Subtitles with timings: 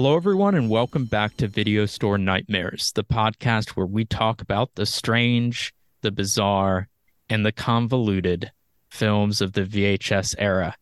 [0.00, 4.76] Hello, everyone, and welcome back to Video Store Nightmares, the podcast where we talk about
[4.76, 6.86] the strange, the bizarre,
[7.28, 8.52] and the convoluted
[8.90, 10.76] films of the VHS era.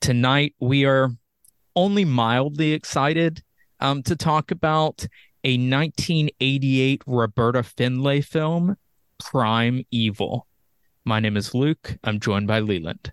[0.00, 1.10] Tonight, we are
[1.74, 3.42] only mildly excited
[3.80, 5.08] um, to talk about
[5.42, 8.76] a 1988 Roberta Findlay film,
[9.18, 10.46] Prime Evil.
[11.04, 11.98] My name is Luke.
[12.04, 13.12] I'm joined by Leland.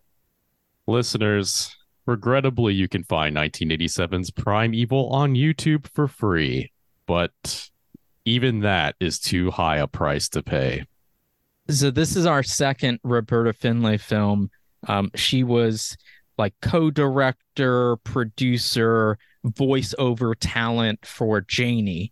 [0.85, 1.75] Listeners,
[2.09, 6.71] regrettably, you can find 1987's Prime Evil on YouTube for free,
[7.05, 7.69] but
[8.25, 10.85] even that is too high a price to pay.
[11.69, 14.49] So, this is our second Roberta Findlay film.
[14.87, 15.95] Um, she was
[16.37, 22.11] like co director, producer, voiceover talent for Janie.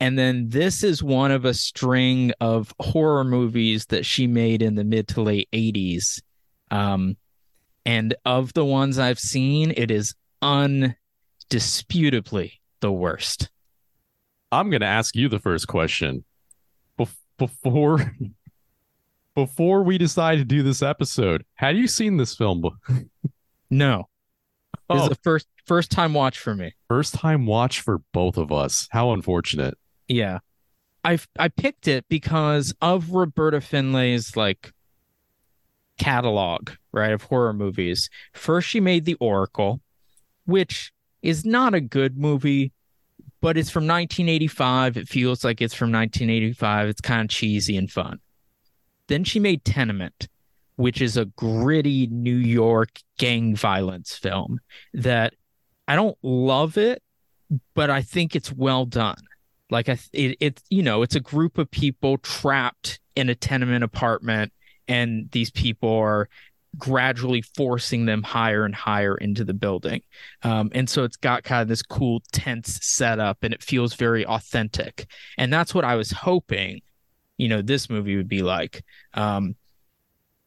[0.00, 4.74] And then this is one of a string of horror movies that she made in
[4.74, 6.22] the mid to late 80s.
[6.70, 7.16] Um,
[7.84, 13.50] and of the ones I've seen, it is undisputably the worst.
[14.52, 16.24] I'm going to ask you the first question.
[16.98, 18.12] Bef- before
[19.34, 22.62] before we decide to do this episode, had you seen this film?
[23.70, 24.08] no.
[24.88, 24.94] Oh.
[24.94, 26.74] This is a first first time watch for me.
[26.88, 28.88] First time watch for both of us.
[28.90, 29.78] How unfortunate.
[30.08, 30.40] Yeah.
[31.04, 34.72] I I picked it because of Roberta Findlay's like
[36.00, 38.08] catalog, right, of horror movies.
[38.32, 39.80] First she made The Oracle,
[40.46, 42.72] which is not a good movie,
[43.42, 44.96] but it's from 1985.
[44.96, 46.88] It feels like it's from 1985.
[46.88, 48.18] It's kind of cheesy and fun.
[49.08, 50.28] Then she made Tenement,
[50.76, 54.58] which is a gritty New York gang violence film
[54.94, 55.34] that
[55.86, 57.02] I don't love it,
[57.74, 59.20] but I think it's well done.
[59.68, 63.84] Like I, it, it's you know, it's a group of people trapped in a tenement
[63.84, 64.52] apartment,
[64.90, 66.28] and these people are
[66.76, 70.02] gradually forcing them higher and higher into the building.
[70.42, 74.26] Um, and so it's got kind of this cool tense setup, and it feels very
[74.26, 75.06] authentic.
[75.38, 76.82] And that's what I was hoping,
[77.38, 78.84] you know, this movie would be like.
[79.14, 79.54] Um,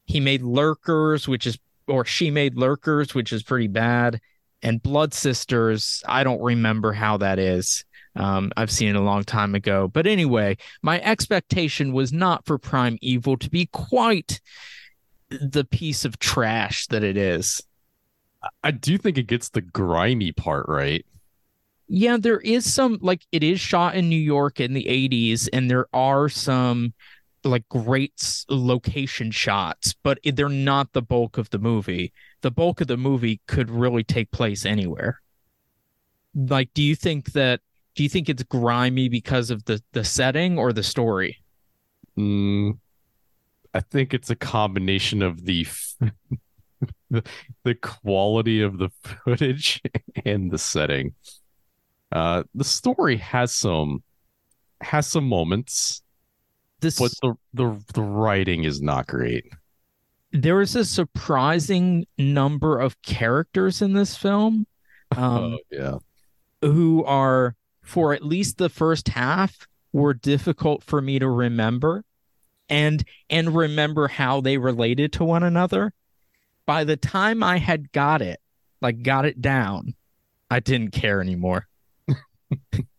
[0.05, 4.19] he made Lurkers, which is, or she made Lurkers, which is pretty bad.
[4.61, 7.85] And Blood Sisters, I don't remember how that is.
[8.15, 9.87] Um, I've seen it a long time ago.
[9.87, 14.39] But anyway, my expectation was not for Prime Evil to be quite
[15.29, 17.61] the piece of trash that it is.
[18.63, 21.05] I do think it gets the grimy part right.
[21.87, 25.69] Yeah, there is some, like, it is shot in New York in the 80s, and
[25.69, 26.93] there are some
[27.45, 32.13] like great location shots, but they're not the bulk of the movie.
[32.41, 35.21] The bulk of the movie could really take place anywhere.
[36.35, 37.61] Like, do you think that
[37.95, 41.43] do you think it's grimy because of the the setting or the story?
[42.17, 42.79] Mm,
[43.73, 45.65] I think it's a combination of the
[47.63, 48.89] the quality of the
[49.25, 49.81] footage
[50.25, 51.13] and the setting.
[52.11, 54.03] Uh, the story has some
[54.81, 56.03] has some moments,
[56.81, 59.45] This but the the the writing is not great.
[60.31, 64.65] there is a surprising number of characters in this film
[65.15, 65.97] um, oh yeah,
[66.61, 72.03] who are for at least the first half were difficult for me to remember
[72.69, 75.93] and and remember how they related to one another.
[76.65, 78.39] By the time i had got it
[78.81, 79.93] like got it down
[80.49, 81.67] i didn't care anymore.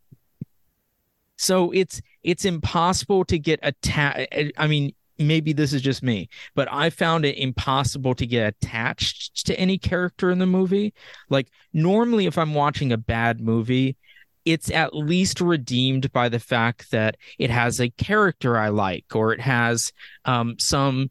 [1.36, 6.66] So it's it's impossible to get attached i mean maybe this is just me but
[6.72, 10.94] i found it impossible to get attached to any character in the movie.
[11.28, 13.96] Like normally if i'm watching a bad movie
[14.44, 19.32] it's at least redeemed by the fact that it has a character I like or
[19.32, 19.92] it has
[20.24, 21.10] um, some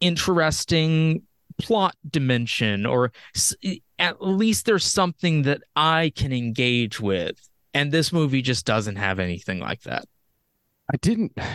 [0.00, 1.22] interesting
[1.58, 3.12] plot dimension or
[3.98, 7.36] at least there's something that I can engage with.
[7.72, 10.04] And this movie just doesn't have anything like that.
[10.92, 11.36] I didn't.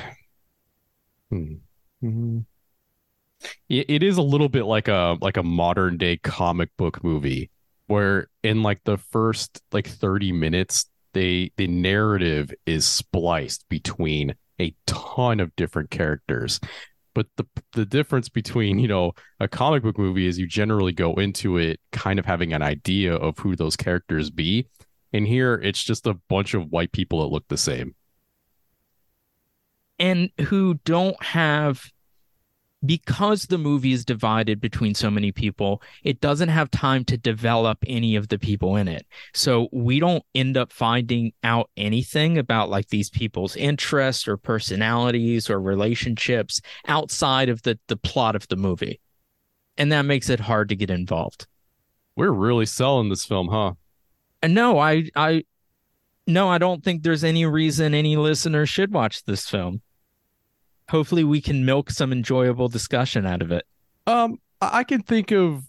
[1.32, 1.58] Hmm.
[2.04, 2.46] Mhm.
[3.70, 7.52] It, it is a little bit like a like a modern day comic book movie
[7.88, 14.76] where in like the first like 30 minutes they the narrative is spliced between a
[14.86, 16.60] ton of different characters.
[17.14, 21.14] But the the difference between you know a comic book movie is you generally go
[21.16, 24.68] into it kind of having an idea of who those characters be.
[25.12, 27.96] And here it's just a bunch of white people that look the same.
[29.98, 31.84] And who don't have
[32.86, 37.78] because the movie is divided between so many people, it doesn't have time to develop
[37.88, 39.06] any of the people in it.
[39.34, 45.50] So we don't end up finding out anything about like these people's interests or personalities
[45.50, 49.00] or relationships outside of the the plot of the movie.
[49.78, 51.48] And that makes it hard to get involved.
[52.16, 53.74] we're really selling this film huh
[54.48, 55.44] no, I I
[56.28, 59.82] no, I don't think there's any reason any listener should watch this film.
[60.90, 63.66] Hopefully we can milk some enjoyable discussion out of it.
[64.08, 65.64] Um I can think of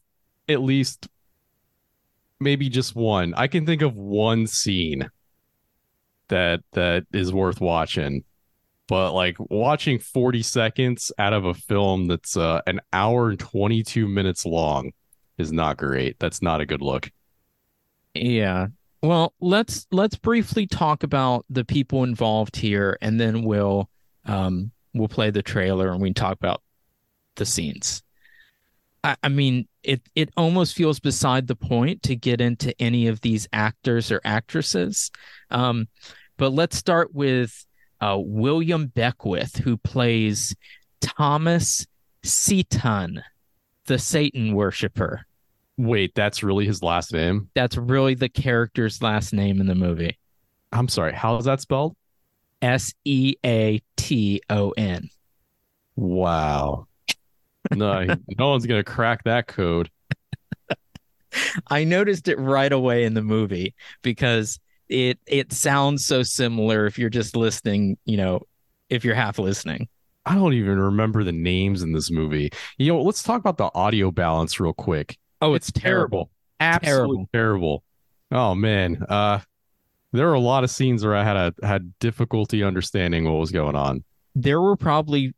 [0.49, 1.09] at least
[2.41, 3.35] maybe just one.
[3.35, 5.09] I can think of one scene
[6.29, 8.25] that that is worth watching.
[8.89, 14.09] But like watching 40 seconds out of a film that's uh, an hour and 22
[14.09, 14.91] minutes long
[15.39, 16.19] is not great.
[16.19, 17.11] That's not a good look.
[18.15, 18.69] Yeah.
[19.03, 23.89] Well, let's let's briefly talk about the people involved here and then we'll
[24.25, 26.63] um we'll play the trailer and we can talk about
[27.37, 28.03] the scenes.
[29.03, 33.21] I, I mean, it it almost feels beside the point to get into any of
[33.21, 35.11] these actors or actresses.
[35.51, 35.89] Um,
[36.37, 37.67] but let's start with
[38.01, 40.55] uh, William Beckwith, who plays
[41.01, 41.87] Thomas
[42.25, 43.23] Seaton,
[43.87, 45.23] the Satan worshiper.
[45.77, 47.49] Wait, that's really his last name?
[47.55, 50.19] That's really the character's last name in the movie.
[50.73, 51.15] I'm sorry.
[51.15, 51.97] How is that spelled?
[52.63, 55.09] S E A T O N.
[55.97, 56.87] Wow.
[57.73, 58.07] No,
[58.39, 59.91] no one's gonna crack that code.
[61.69, 64.59] I noticed it right away in the movie because
[64.89, 68.43] it it sounds so similar if you're just listening, you know,
[68.89, 69.89] if you're half listening.
[70.27, 72.51] I don't even remember the names in this movie.
[72.79, 75.17] You know, let's talk about the audio balance real quick.
[75.41, 76.31] Oh, it's, it's terrible.
[76.61, 76.83] terrible.
[76.83, 77.85] Absolutely terrible.
[78.31, 78.51] terrible.
[78.51, 79.05] Oh man.
[79.09, 79.41] Uh
[80.13, 83.51] there were a lot of scenes where I had a had difficulty understanding what was
[83.51, 84.05] going on.
[84.35, 85.35] There were probably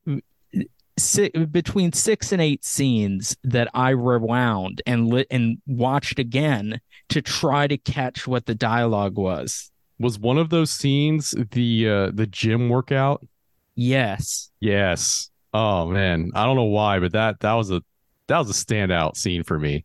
[0.99, 6.81] six, between six and eight scenes that I rewound and lit and watched again
[7.11, 9.71] to try to catch what the dialogue was.
[9.99, 13.27] Was one of those scenes the uh, the gym workout?
[13.75, 14.51] Yes.
[14.61, 15.31] Yes.
[15.55, 17.83] Oh man, I don't know why, but that that was a
[18.29, 19.85] that was a standout scene for me.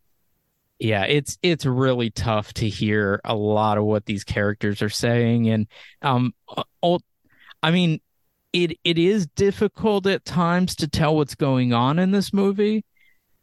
[0.78, 5.48] Yeah, it's it's really tough to hear a lot of what these characters are saying,
[5.48, 5.66] and
[6.02, 6.34] um,
[7.62, 8.00] I mean,
[8.52, 12.84] it it is difficult at times to tell what's going on in this movie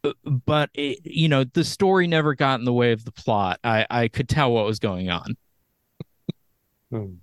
[0.04, 3.58] uh, but it, you know the story never got in the way of the plot.
[3.64, 5.36] I i could tell what was going on.
[6.90, 7.14] Hmm.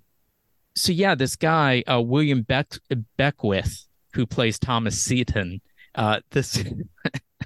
[0.76, 2.74] so yeah this guy uh, william Beck,
[3.16, 5.62] beckwith who plays thomas seaton
[5.94, 6.62] uh, this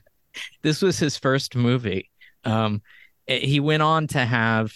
[0.63, 2.08] this was his first movie
[2.45, 2.83] um,
[3.27, 4.73] he went on to have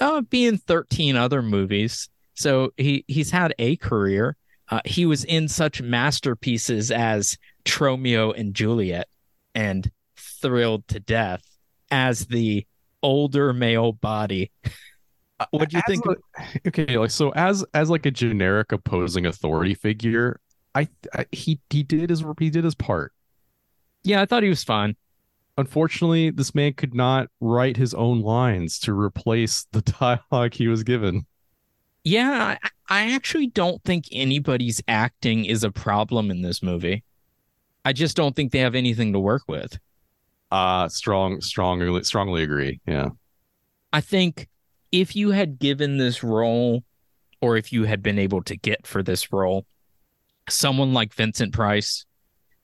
[0.00, 2.08] uh, be in 13 other movies
[2.40, 4.34] so he he's had a career.
[4.70, 9.08] Uh, he was in such masterpieces as Tromeo and Juliet
[9.54, 11.42] and Thrilled to Death
[11.90, 12.66] as the
[13.02, 14.50] older male body.
[15.50, 16.06] what do you as think?
[16.06, 20.40] A, okay, like so as as like a generic opposing authority figure,
[20.74, 23.12] I, I he he did his he did his part.
[24.02, 24.96] Yeah, I thought he was fine.
[25.60, 29.82] Unfortunately, this man could not write his own lines to replace the
[30.30, 31.26] dialogue he was given.
[32.02, 32.56] Yeah,
[32.88, 37.04] I actually don't think anybody's acting is a problem in this movie.
[37.84, 39.78] I just don't think they have anything to work with.
[40.50, 42.80] Uh strong strongly strongly agree.
[42.86, 43.10] Yeah.
[43.92, 44.48] I think
[44.90, 46.84] if you had given this role
[47.42, 49.66] or if you had been able to get for this role
[50.48, 52.06] someone like Vincent Price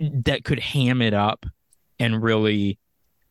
[0.00, 1.44] that could ham it up
[1.98, 2.78] and really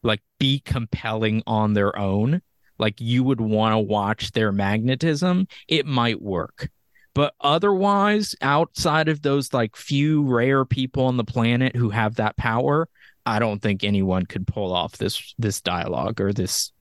[0.05, 2.41] like be compelling on their own,
[2.77, 6.69] like you would want to watch their magnetism, it might work.
[7.13, 12.38] But otherwise, outside of those like few rare people on the planet who have that
[12.38, 12.88] power,
[13.25, 16.71] I don't think anyone could pull off this this dialogue or this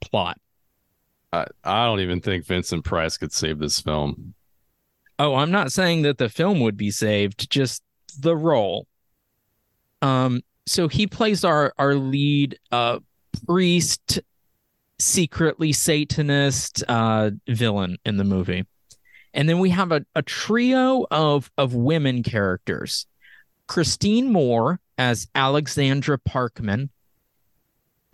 [0.00, 0.38] plot.
[1.32, 4.34] I, I don't even think Vincent Price could save this film.
[5.18, 7.82] Oh, I'm not saying that the film would be saved, just
[8.20, 8.86] the role.
[10.00, 12.98] Um, so he plays our our lead uh
[13.46, 14.20] priest
[14.98, 18.66] secretly Satanist uh, villain in the movie.
[19.34, 23.06] And then we have a, a trio of, of women characters
[23.66, 26.88] Christine Moore as Alexandra Parkman,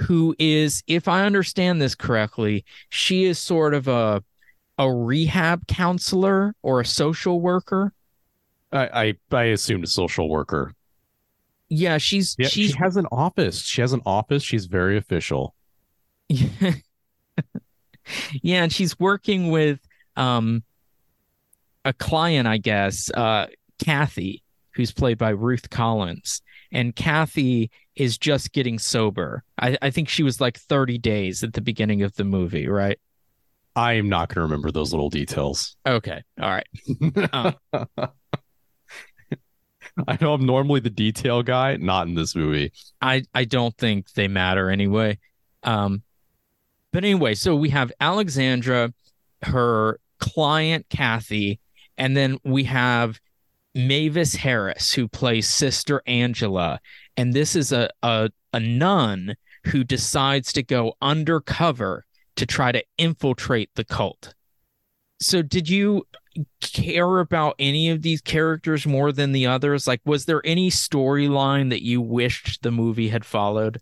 [0.02, 4.22] who is, if I understand this correctly, she is sort of a
[4.76, 7.92] a rehab counselor or a social worker.
[8.72, 10.74] I I, I assumed a social worker.
[11.74, 13.60] Yeah, she's yeah, she's, she has an office.
[13.60, 14.42] She has an office.
[14.42, 15.54] She's very official.
[16.28, 16.42] yeah,
[18.42, 19.80] and she's working with
[20.16, 20.62] um
[21.84, 23.46] a client, I guess, uh
[23.84, 24.42] Kathy,
[24.74, 26.42] who's played by Ruth Collins.
[26.70, 29.44] And Kathy is just getting sober.
[29.60, 32.98] I, I think she was like 30 days at the beginning of the movie, right?
[33.76, 35.76] I am not going to remember those little details.
[35.86, 36.22] Okay.
[36.40, 36.66] All right.
[37.32, 37.52] Uh,
[40.08, 42.72] I know I'm normally the detail guy, not in this movie.
[43.00, 45.18] I, I don't think they matter anyway.
[45.62, 46.02] Um,
[46.92, 48.92] But anyway, so we have Alexandra,
[49.42, 51.60] her client Kathy,
[51.98, 53.20] and then we have
[53.74, 56.80] Mavis Harris, who plays Sister Angela.
[57.16, 59.36] And this is a, a, a nun
[59.66, 62.04] who decides to go undercover
[62.36, 64.34] to try to infiltrate the cult.
[65.20, 66.06] So, did you
[66.60, 69.86] care about any of these characters more than the others?
[69.86, 73.80] Like, was there any storyline that you wished the movie had followed?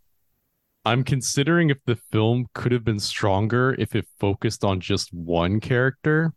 [0.85, 5.61] I'm considering if the film could have been stronger if it focused on just one
[5.61, 6.32] character.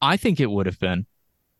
[0.00, 1.06] I think it would have been.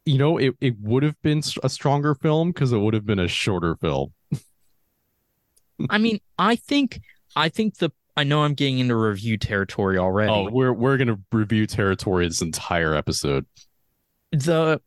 [0.07, 3.19] You know, it, it would have been a stronger film because it would have been
[3.19, 4.15] a shorter film.
[5.91, 7.01] I mean, I think
[7.37, 10.33] I think the I know I'm getting into review territory already.
[10.33, 13.47] Oh, we're we're gonna review territory this entire episode.
[14.33, 14.81] The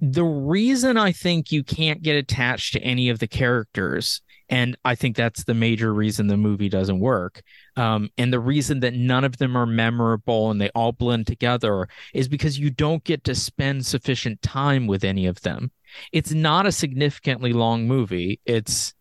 [0.00, 4.96] the reason I think you can't get attached to any of the characters and I
[4.96, 7.40] think that's the major reason the movie doesn't work.
[7.76, 11.88] Um, and the reason that none of them are memorable and they all blend together
[12.12, 15.70] is because you don't get to spend sufficient time with any of them.
[16.12, 18.40] It's not a significantly long movie.
[18.44, 18.92] It's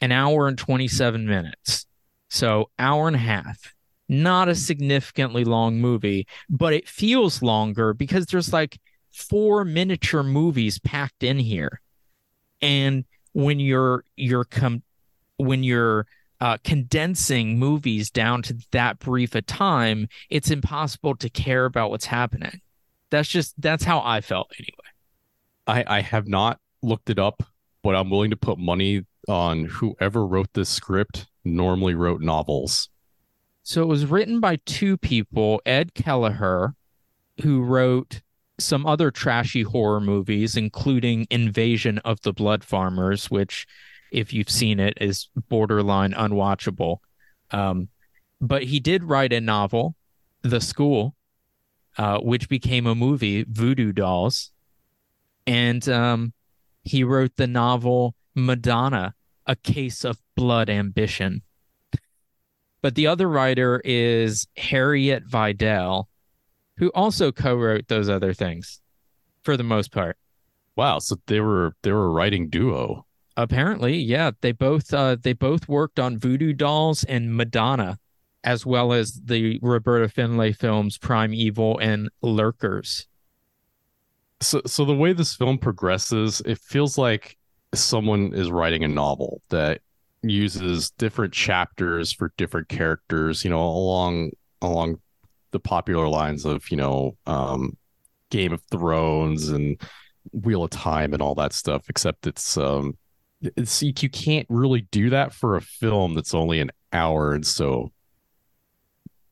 [0.00, 1.87] an hour and 27 minutes.
[2.28, 3.74] So, hour and a half.
[4.10, 8.78] Not a significantly long movie, but it feels longer because there's like
[9.12, 11.80] four miniature movies packed in here.
[12.62, 14.82] And when you're you're com-
[15.36, 16.06] when you're
[16.40, 22.06] uh, condensing movies down to that brief a time, it's impossible to care about what's
[22.06, 22.60] happening.
[23.10, 25.84] That's just that's how I felt anyway.
[25.86, 27.42] I I have not looked it up,
[27.82, 32.88] but I'm willing to put money on whoever wrote this script normally wrote novels.
[33.62, 36.74] So it was written by two people, Ed Kelleher,
[37.42, 38.22] who wrote
[38.58, 43.66] some other trashy horror movies, including Invasion of the Blood Farmers, which,
[44.10, 46.98] if you've seen it, is borderline unwatchable.
[47.50, 47.88] Um,
[48.40, 49.94] but he did write a novel,
[50.42, 51.14] The School,
[51.96, 54.50] uh, which became a movie, Voodoo Dolls.
[55.46, 56.32] And um,
[56.84, 59.14] he wrote the novel Madonna,
[59.48, 61.42] A Case of Blood Ambition.
[62.80, 66.08] But the other writer is Harriette Vidal,
[66.76, 68.80] who also co-wrote those other things
[69.42, 70.16] for the most part.
[70.76, 73.04] Wow, so they were they were a writing duo.
[73.36, 77.98] Apparently, yeah, they both uh, they both worked on Voodoo Dolls and Madonna,
[78.44, 83.08] as well as the Roberta Findlay films Prime Evil and Lurkers.
[84.40, 87.37] So, so the way this film progresses, it feels like
[87.74, 89.80] someone is writing a novel that
[90.22, 93.44] uses different chapters for different characters.
[93.44, 94.30] You know, along
[94.62, 95.00] along
[95.50, 97.76] the popular lines of you know um,
[98.30, 99.80] Game of Thrones and
[100.32, 101.88] Wheel of Time and all that stuff.
[101.88, 102.96] Except it's um,
[103.40, 107.92] it's you can't really do that for a film that's only an hour and so.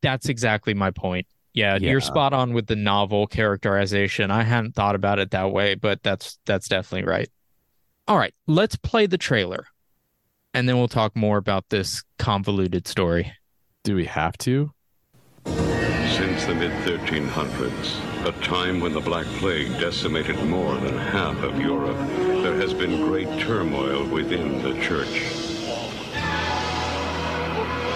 [0.03, 1.27] That's exactly my point.
[1.53, 4.31] Yeah, yeah, you're spot on with the novel characterization.
[4.31, 7.31] I hadn't thought about it that way, but that's that's definitely right.
[8.09, 9.67] All right, let's play the trailer,
[10.55, 13.33] and then we'll talk more about this convoluted story.
[13.83, 14.71] Do we have to?
[15.45, 21.61] Since the mid 1300s, a time when the Black Plague decimated more than half of
[21.61, 21.97] Europe,
[22.45, 25.25] there has been great turmoil within the church.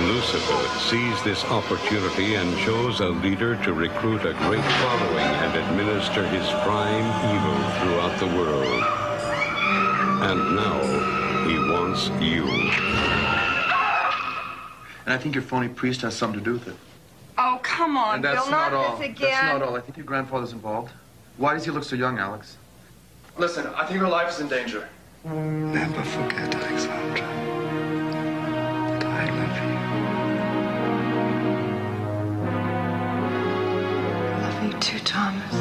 [0.00, 6.26] Lucifer sees this opportunity and chose a leader to recruit a great following and administer
[6.26, 8.99] his prime evil throughout the world.
[10.22, 10.78] And now
[11.48, 12.44] he wants you.
[15.06, 16.76] And I think your phony priest has something to do with it.
[17.38, 18.96] Oh, come on, and that's Bill, not, not all.
[18.96, 19.30] this again.
[19.30, 19.76] That's not all.
[19.76, 20.92] I think your grandfather's involved.
[21.38, 22.58] Why does he look so young, Alex?
[23.38, 24.86] Listen, I think her life is in danger.
[25.24, 27.26] Never forget, Alexandra,
[29.00, 29.70] that I love you.
[34.36, 35.52] I love you too, Thomas.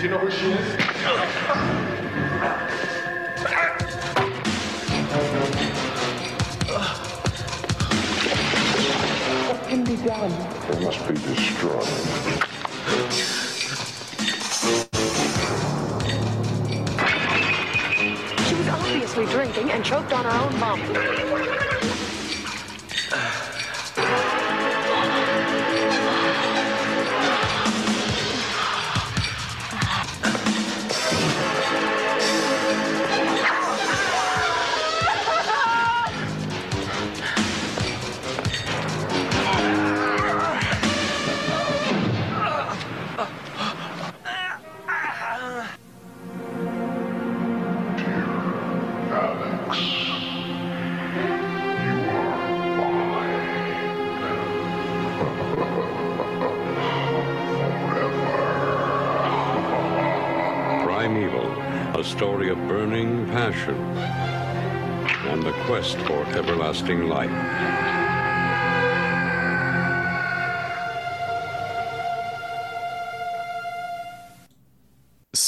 [0.00, 0.81] Do you know who she is?
[10.04, 10.32] Done.
[10.32, 11.86] It must be destroyed.
[18.46, 21.51] She was obviously drinking and choked on her own vomit.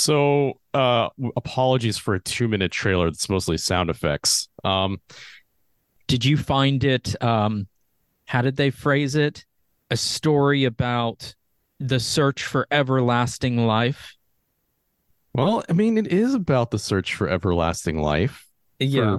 [0.04, 4.50] So, uh, apologies for a two-minute trailer that's mostly sound effects.
[4.62, 5.00] Um,
[6.08, 7.22] Did you find it?
[7.24, 7.68] Um,
[8.26, 9.46] how did they phrase it?
[9.90, 11.34] A story about
[11.80, 14.14] the search for everlasting life.
[15.32, 18.46] well, I mean, it is about the search for everlasting life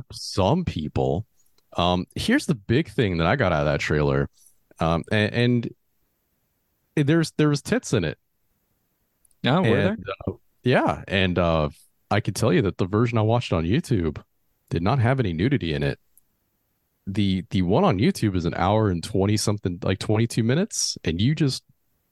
[0.09, 1.25] for some people.
[1.77, 4.29] Um, here's the big thing that I got out of that trailer,
[4.79, 5.33] um, and,
[6.95, 8.19] and there's there was tits in it.
[9.43, 9.97] No, were there?
[10.27, 10.33] Uh,
[10.65, 11.69] yeah, and uh,
[12.11, 14.21] I can tell you that the version I watched on YouTube
[14.69, 15.99] did not have any nudity in it.
[17.07, 20.97] the The one on YouTube is an hour and twenty something, like twenty two minutes,
[21.03, 21.63] and you just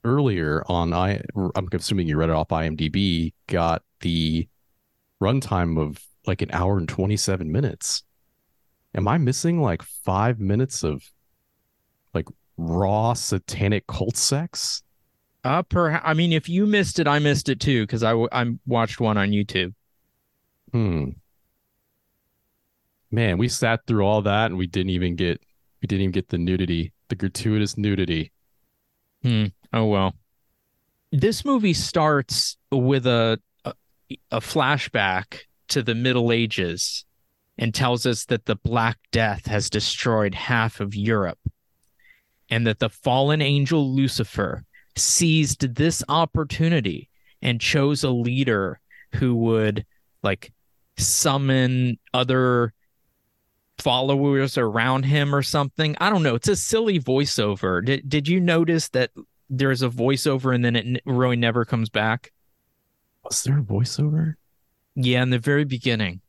[0.05, 1.21] earlier on I
[1.55, 4.47] I'm assuming you read it off IMDb got the
[5.21, 8.03] runtime of like an hour and twenty seven minutes.
[8.95, 11.01] Am I missing like five minutes of
[12.13, 14.83] like raw satanic cult sex?
[15.43, 16.03] Uh, perhaps.
[16.07, 18.99] I mean, if you missed it, I missed it too because I w- I watched
[18.99, 19.73] one on YouTube.
[20.71, 21.09] Hmm.
[23.11, 25.41] Man, we sat through all that and we didn't even get
[25.81, 28.31] we didn't even get the nudity, the gratuitous nudity.
[29.21, 29.47] Hmm.
[29.73, 30.15] Oh well.
[31.11, 33.73] This movie starts with a, a
[34.31, 37.05] a flashback to the Middle Ages
[37.57, 41.39] and tells us that the Black Death has destroyed half of Europe
[42.49, 44.63] and that the fallen angel Lucifer
[44.95, 47.09] seized this opportunity
[47.41, 48.79] and chose a leader
[49.15, 49.85] who would
[50.23, 50.53] like
[50.97, 52.73] summon other
[53.79, 55.95] followers around him or something.
[55.99, 56.35] I don't know.
[56.35, 57.83] It's a silly voiceover.
[57.83, 59.11] Did did you notice that
[59.49, 62.31] there's a voiceover and then it n- really never comes back?
[63.23, 64.35] Was there a voiceover?
[64.95, 66.21] Yeah, in the very beginning.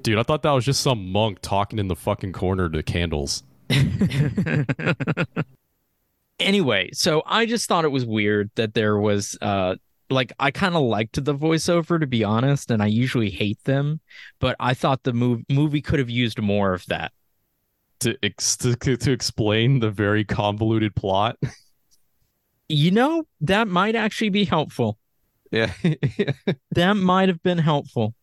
[0.00, 3.42] Dude, I thought that was just some monk talking in the fucking corner to candles.
[6.38, 9.76] anyway, so I just thought it was weird that there was uh
[10.10, 14.00] like I kind of liked the voiceover to be honest, and I usually hate them,
[14.40, 17.12] but I thought the mov- movie could have used more of that.
[18.00, 21.36] To, ex- to to explain the very convoluted plot.
[22.68, 24.98] You know, that might actually be helpful.
[25.50, 25.70] Yeah.
[26.70, 28.14] That might have been helpful.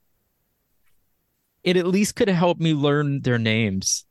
[1.64, 4.06] It at least could have helped me learn their names.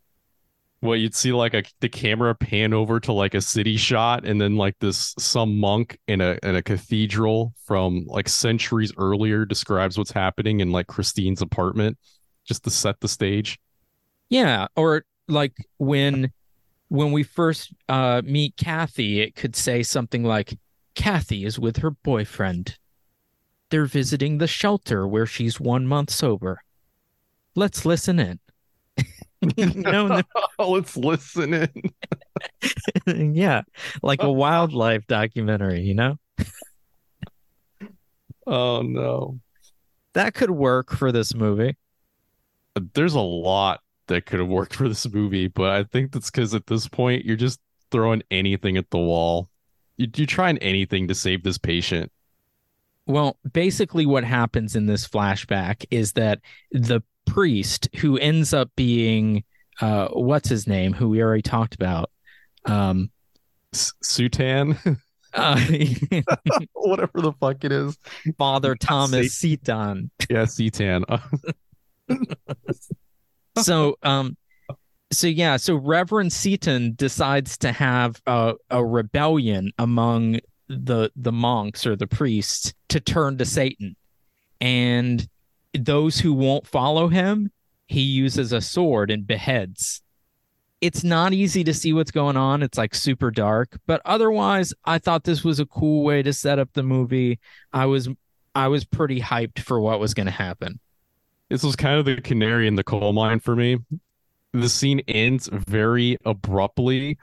[0.81, 4.41] Well, you'd see like a the camera pan over to like a city shot, and
[4.41, 9.99] then like this some monk in a in a cathedral from like centuries earlier describes
[9.99, 11.99] what's happening in like Christine's apartment,
[12.45, 13.59] just to set the stage.
[14.29, 16.33] Yeah, or like when
[16.89, 20.57] when we first uh meet Kathy, it could say something like
[20.95, 22.79] Kathy is with her boyfriend.
[23.71, 26.63] They're visiting the shelter where she's 1 month sober.
[27.55, 28.39] Let's listen in.
[29.57, 30.23] you know,
[30.59, 31.71] Oh, let's listen in.
[33.07, 33.63] and- yeah,
[34.03, 36.19] like a wildlife documentary, you know?
[38.47, 39.41] Oh no.
[40.15, 41.77] That could work for this movie.
[42.75, 46.31] Uh, there's a lot that could have worked for this movie, but I think that's
[46.31, 49.49] because at this point you're just throwing anything at the wall.
[49.97, 52.11] You, you're trying anything to save this patient.
[53.07, 56.41] Well, basically, what happens in this flashback is that
[56.73, 59.45] the priest, who ends up being,
[59.81, 62.11] uh, what's his name, who we already talked about,
[62.65, 63.11] um,
[63.73, 64.99] S- Sutan,
[65.35, 65.61] uh,
[66.75, 67.99] whatever the fuck it is.
[68.37, 70.11] Father Thomas Seaton.
[70.29, 71.05] Yeah, Sutan.
[73.59, 74.37] So, um,
[75.13, 81.87] so yeah, so Reverend Seaton decides to have a, a rebellion among the the monks
[81.87, 83.97] or the priests to turn to Satan,
[84.61, 85.27] and
[85.75, 87.51] those who won't follow him,
[87.87, 90.03] he uses a sword and beheads.
[90.81, 92.63] It's not easy to see what's going on.
[92.63, 96.59] It's like super dark, but otherwise, I thought this was a cool way to set
[96.59, 97.41] up the movie.
[97.73, 98.09] I was
[98.55, 100.81] I was pretty hyped for what was going to happen.
[101.49, 103.79] this was kind of the canary in the coal mine for me.
[104.53, 107.19] The scene ends very abruptly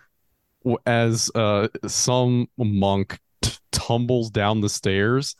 [0.85, 5.35] as uh, some monk t- tumbles down the stairs,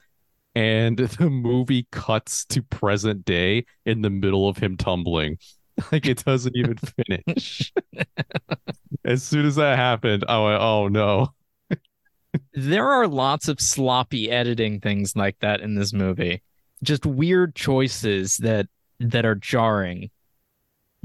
[0.55, 5.37] and the movie cuts to present day in the middle of him tumbling.
[5.91, 7.73] Like it doesn't even finish.
[9.03, 11.33] as soon as that happened, I went, "Oh no!"
[12.53, 16.41] there are lots of sloppy editing things like that in this movie
[16.83, 18.67] just weird choices that
[18.99, 20.09] that are jarring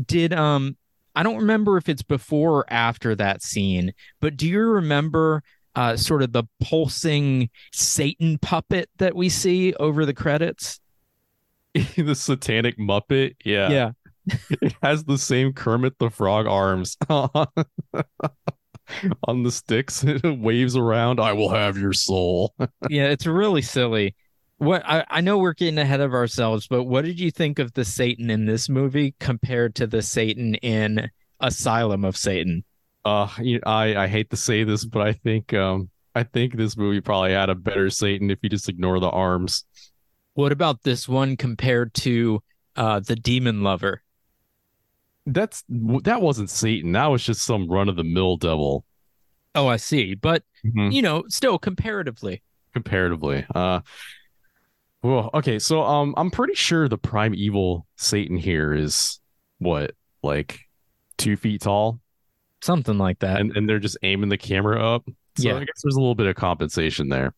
[0.05, 0.77] did um
[1.15, 5.43] i don't remember if it's before or after that scene but do you remember
[5.77, 10.81] uh sort of the pulsing satan puppet that we see over the credits
[11.97, 13.37] the satanic Muppet.
[13.45, 13.71] Yeah.
[13.71, 13.91] yeah.
[14.63, 17.47] It has the same Kermit the Frog arms on
[19.43, 20.05] the sticks.
[20.05, 21.21] It waves around.
[21.21, 22.55] I will have your soul.
[22.89, 24.15] yeah, it's really silly.
[24.59, 27.73] What I, I know we're getting ahead of ourselves, but what did you think of
[27.73, 32.63] the Satan in this movie compared to the Satan in Asylum of Satan?
[33.05, 33.29] Uh,
[33.67, 37.33] I I hate to say this, but I think um I think this movie probably
[37.33, 39.65] had a better Satan if you just ignore the arms.
[40.35, 42.43] What about this one compared to
[42.77, 44.03] uh the Demon Lover?
[45.27, 46.93] That's that wasn't Satan.
[46.93, 48.85] That was just some run of the mill devil.
[49.55, 50.15] Oh, I see.
[50.15, 50.93] But Mhm.
[50.93, 52.43] you know, still comparatively.
[52.73, 53.47] comparatively.
[53.55, 53.81] Uh
[55.03, 59.21] well, okay, so um I'm pretty sure the prime evil Satan here is
[59.59, 60.61] what, like
[61.17, 62.01] two feet tall?
[62.63, 63.41] Something like that.
[63.41, 65.05] And and they're just aiming the camera up.
[65.37, 65.57] So Yeah.
[65.57, 67.35] I guess there's a little bit of compensation there.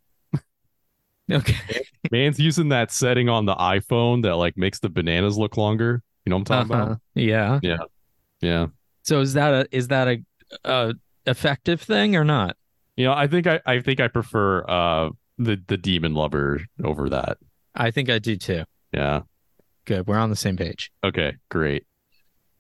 [1.30, 1.84] okay.
[2.10, 6.02] Man's using that setting on the iPhone that like makes the bananas look longer.
[6.24, 6.82] You know what I'm talking Uh-huh.
[6.84, 7.00] about?
[7.14, 7.60] Yeah.
[7.62, 7.76] Yeah.
[8.40, 8.66] Yeah.
[9.02, 10.18] So is that a is that a,
[10.64, 10.94] a
[11.26, 12.56] effective thing or not?
[12.96, 17.08] You know, I think I I think I prefer uh the the demon lover over
[17.10, 17.38] that.
[17.74, 18.64] I think I do too.
[18.92, 19.22] Yeah.
[19.84, 20.06] Good.
[20.06, 20.92] We're on the same page.
[21.02, 21.84] Okay, great.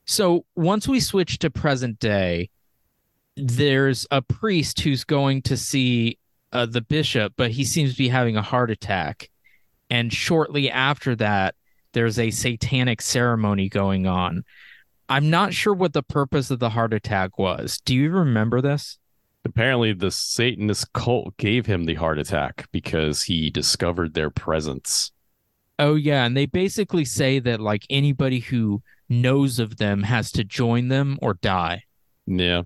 [0.04, 2.50] So once we switch to present day,
[3.36, 6.18] there's a priest who's going to see
[6.52, 9.30] uh, the bishop, but he seems to be having a heart attack.
[9.90, 11.54] And shortly after that,
[11.92, 14.44] there's a satanic ceremony going on.
[15.08, 17.78] I'm not sure what the purpose of the heart attack was.
[17.84, 18.98] Do you remember this?
[19.44, 25.10] Apparently, the Satanist cult gave him the heart attack because he discovered their presence.
[25.78, 28.82] Oh yeah, and they basically say that like anybody who
[29.12, 31.84] knows of them has to join them or die.
[32.26, 32.62] Yeah,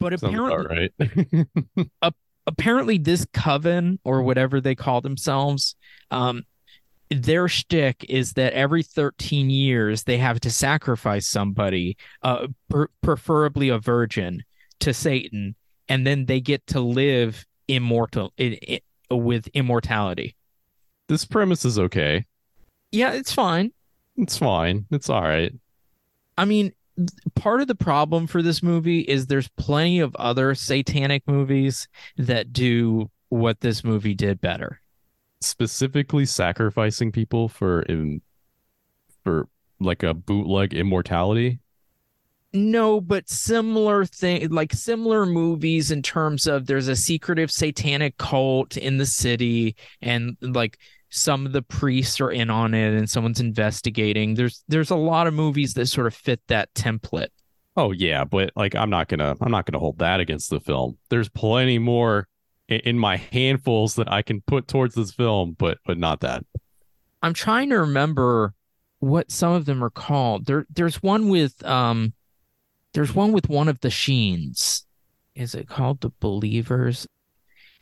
[0.00, 2.12] But sounds apparently right.
[2.46, 5.76] apparently this coven or whatever they call themselves,
[6.10, 6.42] um,
[7.10, 13.68] their shtick is that every 13 years they have to sacrifice somebody, uh, per- preferably
[13.70, 14.42] a virgin,
[14.80, 15.54] to Satan,
[15.88, 18.58] and then they get to live immortal i
[19.10, 20.34] i with immortality.
[21.08, 22.24] this premise is okay.
[22.92, 23.72] Yeah, it's fine.
[24.16, 24.86] It's fine.
[24.90, 25.52] It's all right.
[26.38, 26.72] I mean,
[27.34, 32.52] part of the problem for this movie is there's plenty of other satanic movies that
[32.52, 34.80] do what this movie did better.
[35.40, 38.22] Specifically, sacrificing people for in
[39.24, 39.48] for
[39.80, 41.58] like a bootleg immortality.
[42.52, 48.76] No, but similar thing like similar movies in terms of there's a secretive satanic cult
[48.76, 50.78] in the city and like
[51.10, 54.34] some of the priests are in on it and someone's investigating.
[54.34, 57.28] There's there's a lot of movies that sort of fit that template.
[57.76, 60.98] Oh yeah, but like I'm not gonna I'm not gonna hold that against the film.
[61.10, 62.28] There's plenty more
[62.70, 66.44] i- in my handfuls that I can put towards this film, but but not that.
[67.22, 68.54] I'm trying to remember
[69.00, 70.46] what some of them are called.
[70.46, 72.12] There there's one with um
[72.94, 74.84] there's one with one of the Sheens.
[75.34, 77.06] Is it called The Believers?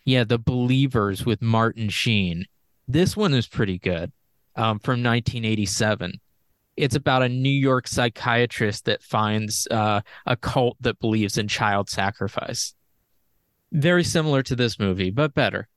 [0.04, 2.44] Yeah, The Believers with Martin Sheen.
[2.88, 4.12] This one is pretty good.
[4.54, 6.20] Um from 1987.
[6.76, 11.88] It's about a New York psychiatrist that finds uh, a cult that believes in child
[11.88, 12.74] sacrifice.
[13.72, 15.68] Very similar to this movie, but better.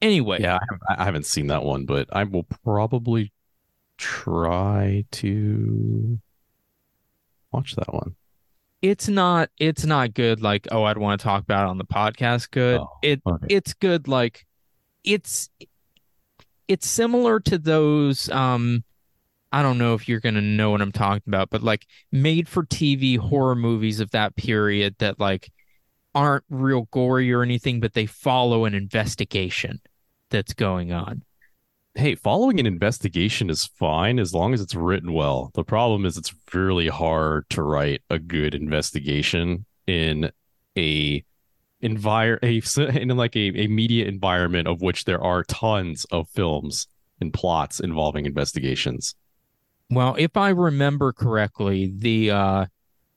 [0.00, 3.32] Anyway, Yeah, I, have, I haven't seen that one, but I will probably
[3.98, 6.20] try to
[7.50, 8.14] watch that one.
[8.80, 11.84] it's not it's not good like oh i'd want to talk about it on the
[11.84, 13.46] podcast good Oh, it okay.
[13.50, 14.44] it's good like
[15.04, 15.50] it's
[16.72, 18.82] it's similar to those um
[19.52, 22.64] i don't know if you're gonna know what i'm talking about but like made for
[22.64, 25.50] tv horror movies of that period that like
[26.14, 29.80] aren't real gory or anything but they follow an investigation
[30.30, 31.22] that's going on
[31.94, 35.50] Hey, following an investigation is fine as long as it's written well.
[35.52, 40.32] The problem is it's really hard to write a good investigation in
[40.74, 41.22] a
[41.82, 42.62] envir a
[43.00, 46.86] in like a, a media environment of which there are tons of films
[47.20, 49.14] and plots involving investigations.
[49.90, 52.66] Well, if I remember correctly, the uh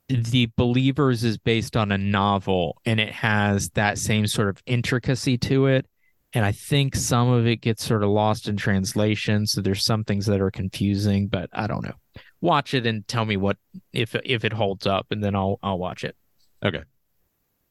[0.08, 5.38] the Believers is based on a novel and it has that same sort of intricacy
[5.40, 5.88] to it.
[6.34, 9.48] And I think some of it gets sort of lost in translation.
[9.48, 11.96] So there's some things that are confusing, but I don't know.
[12.42, 13.58] Watch it and tell me what
[13.94, 16.16] if if it holds up and then I'll I'll watch it.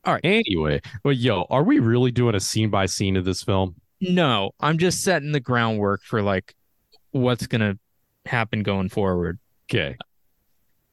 [0.07, 3.77] Anyway, but yo, are we really doing a scene by scene of this film?
[4.01, 6.55] No, I'm just setting the groundwork for like
[7.12, 7.79] what's gonna
[8.27, 9.38] happen going forward.
[9.71, 9.97] Okay.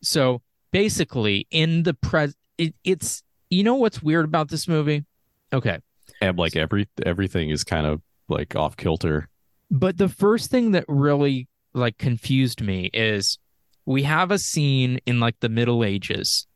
[0.02, 5.06] So basically, in the pres, it, it's you know what's weird about this movie?
[5.54, 5.80] Okay,
[6.22, 9.28] And like every everything is kind of like off kilter.
[9.70, 13.38] but the first thing that really like confused me is
[13.86, 16.48] we have a scene in like the Middle Ages,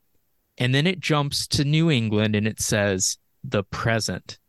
[0.58, 4.40] and then it jumps to New England and it says the present.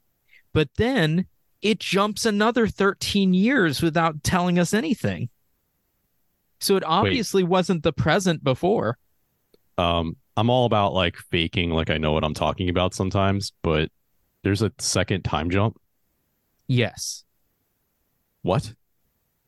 [0.53, 1.27] But then
[1.63, 5.29] it jumps another 13 years without telling us anything.
[6.61, 8.99] So it obviously wasn't the present before.
[9.77, 13.91] Um, I'm all about like faking, like I know what I'm talking about sometimes, but
[14.43, 15.79] there's a second time jump.
[16.67, 17.25] Yes.
[18.43, 18.75] What?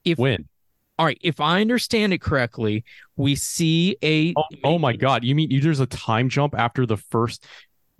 [0.04, 0.48] If When?
[0.98, 2.84] All right, if I understand it correctly,
[3.16, 5.24] we see a Oh, oh my god!
[5.24, 7.44] You mean you, there's a time jump after the first?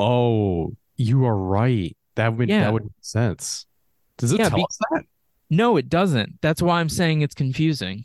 [0.00, 1.96] Oh, you are right.
[2.16, 2.62] That would Yeah.
[2.62, 3.66] that would make sense.
[4.16, 5.04] Does it Yeah, tell be- us that?
[5.50, 6.40] No, it doesn't.
[6.40, 8.04] That's why I'm saying it's confusing.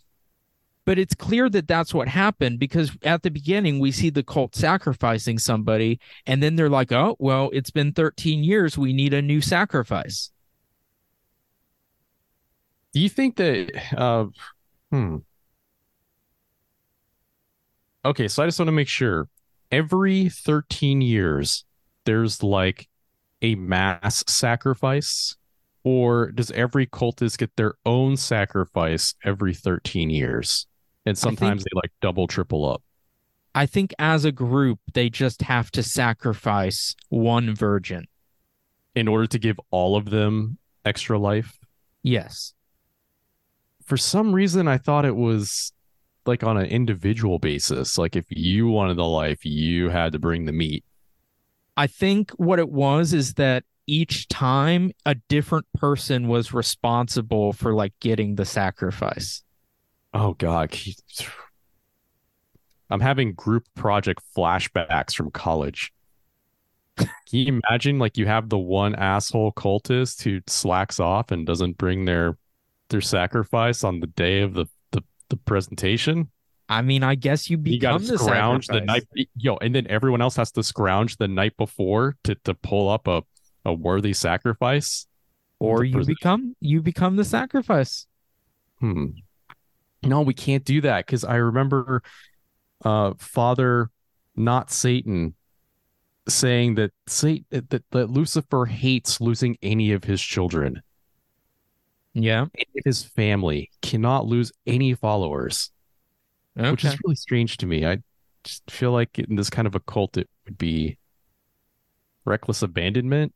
[0.85, 4.53] But it's clear that that's what happened because at the beginning we see the cult
[4.53, 8.77] sacrificing somebody, and then they're like, "Oh, well, it's been 13 years.
[8.77, 10.29] We need a new sacrifice."
[12.93, 13.71] Do you think that?
[13.97, 14.25] Uh,
[14.93, 15.17] hmm.
[18.05, 19.27] Okay, so I just want to make sure.
[19.71, 21.65] Every 13 years,
[22.05, 22.87] there's like
[23.41, 25.35] a mass sacrifice,
[25.83, 30.67] or does every cultist get their own sacrifice every 13 years?
[31.05, 32.83] And sometimes they like double, triple up.
[33.55, 38.07] I think as a group they just have to sacrifice one virgin.
[38.95, 41.57] in order to give all of them extra life.
[42.03, 42.53] Yes.
[43.85, 45.71] For some reason, I thought it was
[46.25, 47.97] like on an individual basis.
[47.97, 50.83] Like if you wanted the life, you had to bring the meat.
[51.75, 57.73] I think what it was is that each time a different person was responsible for
[57.73, 59.43] like getting the sacrifice.
[60.13, 60.77] Oh God.
[62.89, 65.91] I'm having group project flashbacks from college.
[66.97, 71.77] Can you imagine like you have the one asshole cultist who slacks off and doesn't
[71.77, 72.37] bring their
[72.89, 76.29] their sacrifice on the day of the the, the presentation?
[76.69, 79.05] I mean, I guess you become the scrounge the sacrifice.
[79.15, 82.89] night yo and then everyone else has to scrounge the night before to to pull
[82.89, 83.23] up a
[83.65, 85.07] a worthy sacrifice
[85.59, 88.07] or you person- become you become the sacrifice.
[88.79, 89.07] hmm
[90.03, 92.01] no we can't do that because i remember
[92.83, 93.89] uh father
[94.35, 95.33] not satan
[96.27, 100.81] saying that satan that, that lucifer hates losing any of his children
[102.13, 102.45] Yeah.
[102.85, 105.71] His family cannot lose any followers
[106.57, 106.69] Okay.
[106.71, 107.85] which is really strange to me.
[107.85, 107.97] I
[108.43, 110.97] just feel like in this kind of a cult, it would be
[112.25, 113.33] reckless abandonment.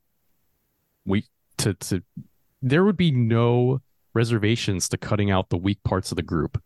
[1.05, 1.25] We
[1.57, 2.03] to to
[2.61, 3.81] there would be no
[4.13, 6.61] reservations to cutting out the weak parts of the group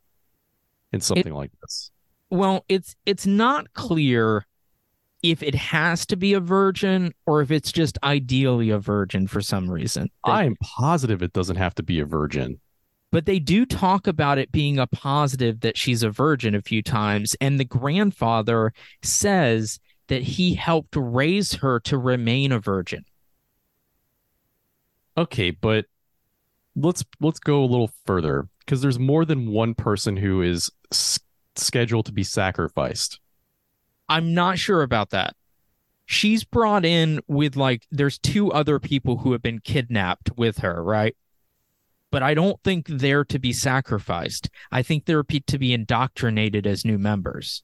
[0.92, 1.92] in something like this.
[2.30, 4.46] well, it's it's not clear
[5.24, 9.42] if it has to be a virgin or if it's just ideally a virgin for
[9.42, 10.10] some reason.
[10.26, 12.60] They- I am positive it doesn't have to be a virgin.
[13.14, 16.82] but they do talk about it being a positive that she's a virgin a few
[16.82, 18.72] times and the grandfather
[19.04, 23.04] says that he helped raise her to remain a virgin
[25.18, 25.86] Okay, but
[26.76, 31.20] let's let's go a little further because there's more than one person who is s-
[31.58, 33.20] scheduled to be sacrificed.
[34.12, 35.36] I'm not sure about that
[36.06, 40.84] she's brought in with like there's two other people who have been kidnapped with her
[40.84, 41.16] right
[42.12, 46.84] but i don't think they're to be sacrificed i think they're to be indoctrinated as
[46.86, 47.64] new members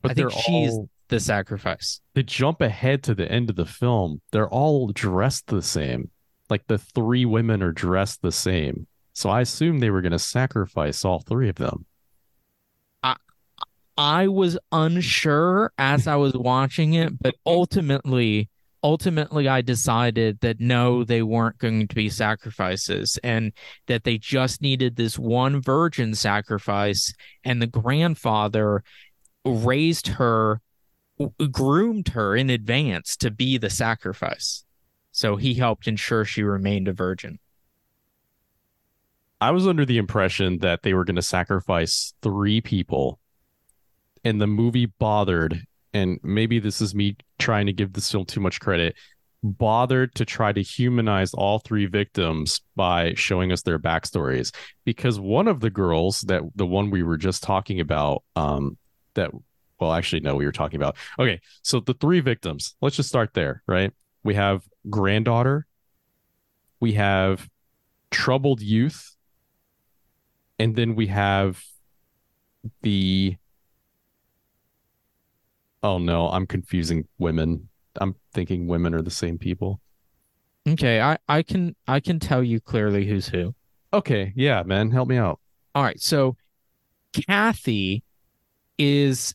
[0.00, 3.66] But I think she's- all the sacrifice to jump ahead to the end of the
[3.66, 6.10] film, they're all dressed the same.
[6.48, 8.86] Like the three women are dressed the same.
[9.12, 11.84] So I assume they were going to sacrifice all three of them.
[13.96, 18.48] I was unsure as I was watching it, but ultimately,
[18.82, 23.52] ultimately, I decided that no, they weren't going to be sacrifices and
[23.86, 27.12] that they just needed this one virgin sacrifice.
[27.44, 28.82] And the grandfather
[29.44, 30.60] raised her,
[31.50, 34.64] groomed her in advance to be the sacrifice.
[35.12, 37.38] So he helped ensure she remained a virgin.
[39.42, 43.18] I was under the impression that they were going to sacrifice three people,
[44.24, 48.40] and the movie bothered, and maybe this is me trying to give this film too
[48.40, 48.94] much credit,
[49.42, 54.54] bothered to try to humanize all three victims by showing us their backstories.
[54.84, 58.78] Because one of the girls, that the one we were just talking about, um,
[59.14, 59.30] that
[59.80, 60.96] well, actually, no, we were talking about.
[61.18, 62.76] Okay, so the three victims.
[62.80, 63.92] Let's just start there, right?
[64.22, 65.66] We have granddaughter,
[66.78, 67.48] we have
[68.12, 69.16] troubled youth,
[70.60, 71.60] and then we have
[72.82, 73.36] the
[75.82, 77.68] oh no i'm confusing women
[78.00, 79.80] i'm thinking women are the same people
[80.68, 83.52] Okay, I, I can I can tell you clearly who's who.
[83.92, 85.40] okay yeah man help me out
[85.74, 86.00] All right.
[86.00, 86.36] So
[87.12, 88.04] Kathy
[88.78, 89.34] is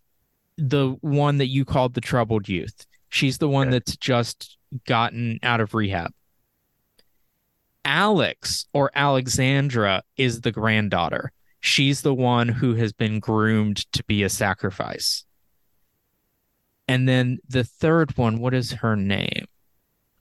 [0.58, 2.86] the one that you called the troubled youth.
[3.10, 6.12] She's the one that's just gotten out of rehab.
[7.86, 11.32] Alex or Alexandra is the granddaughter.
[11.60, 15.26] She's the one who has been groomed to be a sacrifice.
[16.88, 19.46] And then the third one, what is her name?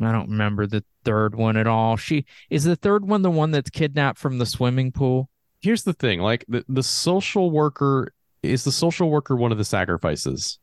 [0.01, 1.97] I don't remember the third one at all.
[1.97, 5.31] She is the third one the one that's kidnapped from the swimming pool.
[5.61, 9.65] Here's the thing, like the, the social worker is the social worker one of the
[9.65, 10.59] sacrifices?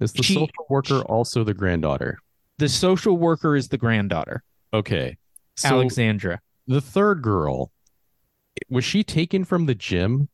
[0.00, 2.18] Is the She- social worker also the granddaughter?
[2.58, 5.16] The social worker is the granddaughter, Okay.
[5.56, 6.40] So Alexandra.
[6.66, 7.70] the third girl
[8.68, 10.28] was she taken from the gym?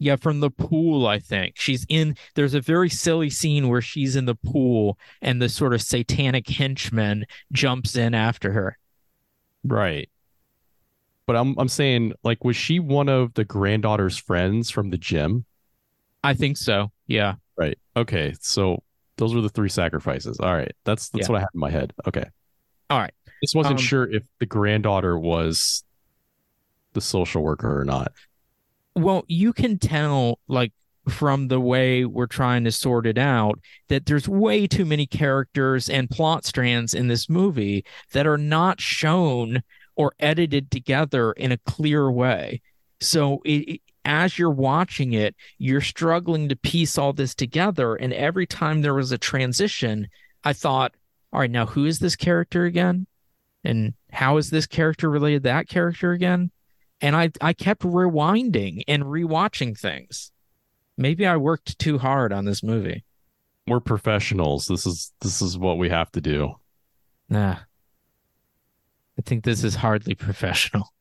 [0.00, 1.54] Yeah, from the pool, I think.
[1.58, 5.74] She's in there's a very silly scene where she's in the pool and the sort
[5.74, 8.78] of satanic henchman jumps in after her.
[9.64, 10.08] Right.
[11.26, 15.44] But I'm I'm saying like was she one of the granddaughter's friends from the gym?
[16.22, 16.90] I think so.
[17.06, 17.34] Yeah.
[17.56, 17.78] Right.
[17.96, 18.34] Okay.
[18.40, 18.82] So
[19.16, 20.38] those were the three sacrifices.
[20.38, 20.72] All right.
[20.84, 21.32] That's that's Yeah.
[21.32, 21.92] what I had in my head.
[22.06, 22.24] Okay.
[22.88, 23.12] All right.
[23.42, 25.82] Just wasn't Um, sure if the granddaughter was
[26.92, 28.12] the social worker or not.
[28.98, 30.72] Well, you can tell, like,
[31.08, 35.88] from the way we're trying to sort it out, that there's way too many characters
[35.88, 39.62] and plot strands in this movie that are not shown
[39.94, 42.60] or edited together in a clear way.
[43.00, 47.94] So, it, as you're watching it, you're struggling to piece all this together.
[47.94, 50.08] And every time there was a transition,
[50.42, 50.94] I thought,
[51.32, 53.06] all right, now who is this character again?
[53.62, 56.50] And how is this character related to that character again?
[57.00, 60.32] And I I kept rewinding and rewatching things.
[60.96, 63.04] Maybe I worked too hard on this movie.
[63.66, 64.66] We're professionals.
[64.66, 66.54] This is this is what we have to do.
[67.28, 67.56] Nah.
[69.18, 70.92] I think this is hardly professional.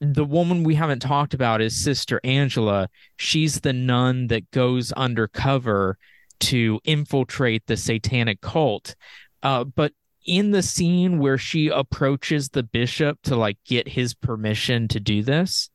[0.00, 2.88] the woman we haven't talked about is Sister Angela.
[3.16, 5.98] She's the nun that goes undercover
[6.38, 8.94] to infiltrate the satanic cult.
[9.42, 9.92] Uh, but
[10.26, 15.22] in the scene where she approaches the bishop to like get his permission to do
[15.22, 15.70] this,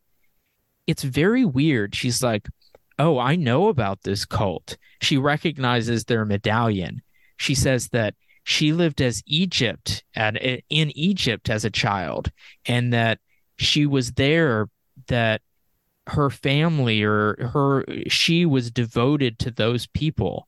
[0.87, 1.95] it's very weird.
[1.95, 2.47] She's like,
[2.99, 4.77] Oh, I know about this cult.
[5.01, 7.01] She recognizes their medallion.
[7.37, 12.31] She says that she lived as Egypt at in Egypt as a child,
[12.65, 13.19] and that
[13.57, 14.67] she was there
[15.07, 15.41] that
[16.07, 20.47] her family or her she was devoted to those people.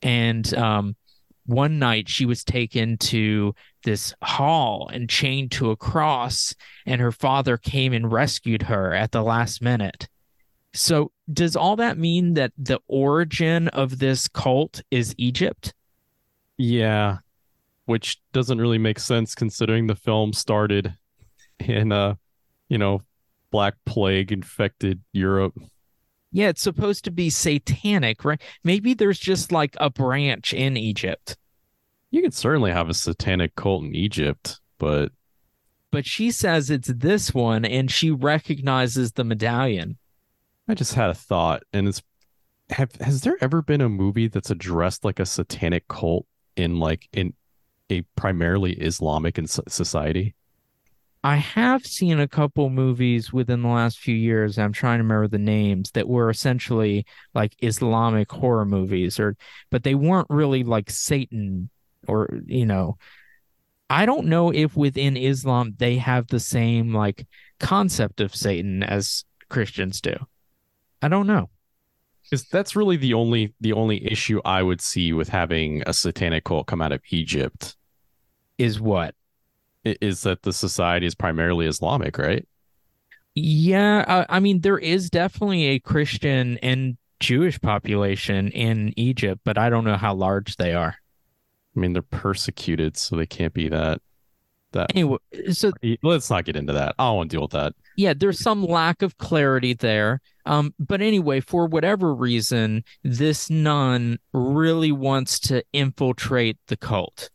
[0.00, 0.96] And um,
[1.46, 6.54] one night she was taken to this hall and chained to a cross,
[6.86, 10.08] and her father came and rescued her at the last minute.
[10.74, 15.74] So, does all that mean that the origin of this cult is Egypt?
[16.56, 17.18] Yeah.
[17.84, 20.94] Which doesn't really make sense considering the film started
[21.58, 22.14] in uh
[22.68, 23.02] you know
[23.50, 25.54] black plague infected Europe.
[26.32, 28.40] Yeah, it's supposed to be satanic, right?
[28.64, 31.36] Maybe there's just like a branch in Egypt.
[32.10, 35.12] You could certainly have a satanic cult in Egypt, but
[35.90, 39.98] But she says it's this one and she recognizes the medallion.
[40.68, 42.02] I just had a thought and it's
[42.70, 47.08] have has there ever been a movie that's addressed like a satanic cult in like
[47.12, 47.34] in
[47.90, 50.34] a primarily Islamic in society?
[51.24, 54.58] I have seen a couple movies within the last few years.
[54.58, 59.36] I'm trying to remember the names that were essentially like Islamic horror movies, or
[59.70, 61.70] but they weren't really like Satan
[62.08, 62.96] or you know.
[63.90, 67.26] I don't know if within Islam they have the same like
[67.60, 70.16] concept of Satan as Christians do.
[71.02, 71.50] I don't know.
[72.24, 76.44] Because that's really the only the only issue I would see with having a satanic
[76.44, 77.76] cult come out of Egypt
[78.58, 79.14] Is what?
[79.86, 82.46] I- is that the society is primarily Islamic, right?
[83.34, 89.56] Yeah, uh, I mean there is definitely a Christian and Jewish population in Egypt, but
[89.56, 90.96] I don't know how large they are.
[91.74, 94.00] I mean, they're persecuted, so they can't be that.
[94.72, 95.18] That Anyway,
[95.52, 95.70] so
[96.02, 96.94] let's not get into that.
[96.98, 97.74] I don't want to deal with that.
[97.96, 100.20] yeah, there's some lack of clarity there.
[100.46, 107.30] Um, but anyway, for whatever reason, this nun really wants to infiltrate the cult.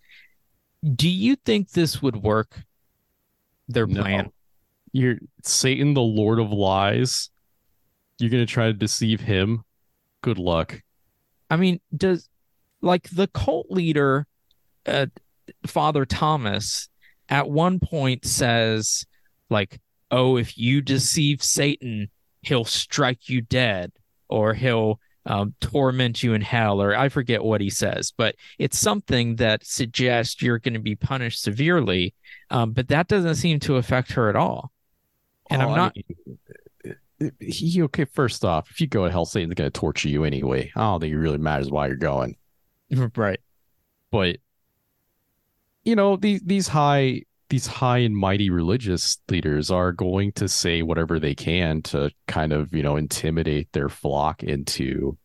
[0.96, 2.64] Do you think this would work?
[3.68, 4.02] Their No.
[4.02, 4.32] plan?
[4.94, 7.30] You're Satan, the Lord of Lies.
[8.20, 9.64] You're gonna try to deceive him.
[10.22, 10.82] Good luck.
[11.50, 12.30] I mean, does
[12.82, 14.28] like the cult leader,
[14.86, 15.08] uh,
[15.66, 16.90] Father Thomas,
[17.30, 19.06] at one point says,
[19.50, 19.80] like,
[20.12, 22.10] "Oh, if you deceive Satan,
[22.42, 23.92] he'll strike you dead,
[24.30, 28.80] or he'll um, torment you in hell," or I forget what he says, but it's
[28.80, 32.16] something that suggests you're going to be punished severely.
[32.50, 34.72] Um, but that doesn't seem to affect her at all.
[35.50, 38.06] And Oh, I'm I not mean, he okay.
[38.06, 40.72] First off, if you go to hell, Satan's gonna torture you anyway.
[40.76, 42.38] I don't think it really matters why you're going.
[43.16, 43.40] right.
[44.12, 44.38] But
[45.84, 50.82] you know these these high these high and mighty religious leaders are going to say
[50.82, 55.18] whatever they can to kind of you know intimidate their flock into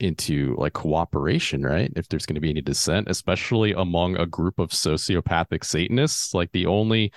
[0.00, 1.92] into like cooperation right?
[1.94, 6.50] If there's going to be any dissent especially among a group of sociopathic satanists like
[6.52, 7.12] the only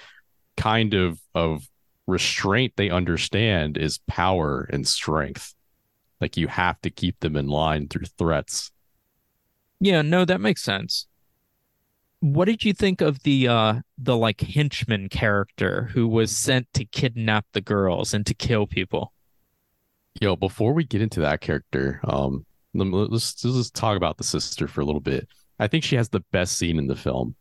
[0.56, 1.68] kind of of
[2.08, 5.54] restraint they understand is power and strength.
[6.22, 8.72] Like you have to keep them in line through threats.
[9.80, 11.08] Yeah, no, that makes sense.
[12.22, 16.86] What did you think of the uh the like henchman character who was sent to
[16.86, 19.14] kidnap the girls and to kill people?
[20.22, 24.66] Yo, before we get into that character, um, let's, let's just talk about the sister
[24.68, 25.28] for a little bit.
[25.60, 27.36] I think she has the best scene in the film.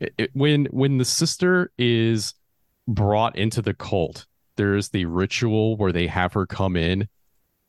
[0.00, 2.34] It, it- when when the sister is
[2.86, 7.08] brought into the cult, there's the ritual where they have her come in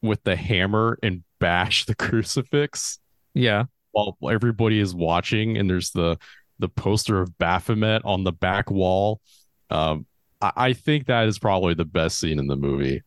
[0.01, 2.99] with the hammer and bash the crucifix
[3.33, 3.65] Yeah.
[3.95, 6.17] While everybody is watching, and there's the
[6.59, 9.21] the poster of Baphomet on the back wall.
[9.69, 10.05] Um,
[10.41, 13.03] I, I think that is probably the best scene in the movie.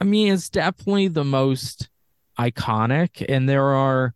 [0.00, 1.88] I mean, it's definitely the most
[2.38, 4.12] iconic, and there are.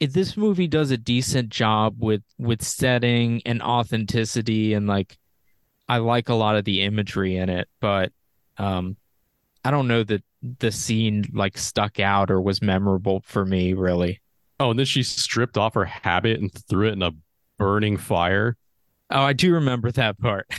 [0.00, 5.18] This movie does a decent job with with setting and authenticity, and like,
[5.88, 8.12] I like a lot of the imagery in it, but
[8.56, 8.96] um,
[9.64, 10.24] I don't know that
[10.58, 13.74] the scene like stuck out or was memorable for me.
[13.74, 14.21] Really.
[14.62, 17.10] Oh, and then she stripped off her habit and threw it in a
[17.58, 18.56] burning fire.
[19.10, 20.46] Oh, I do remember that part.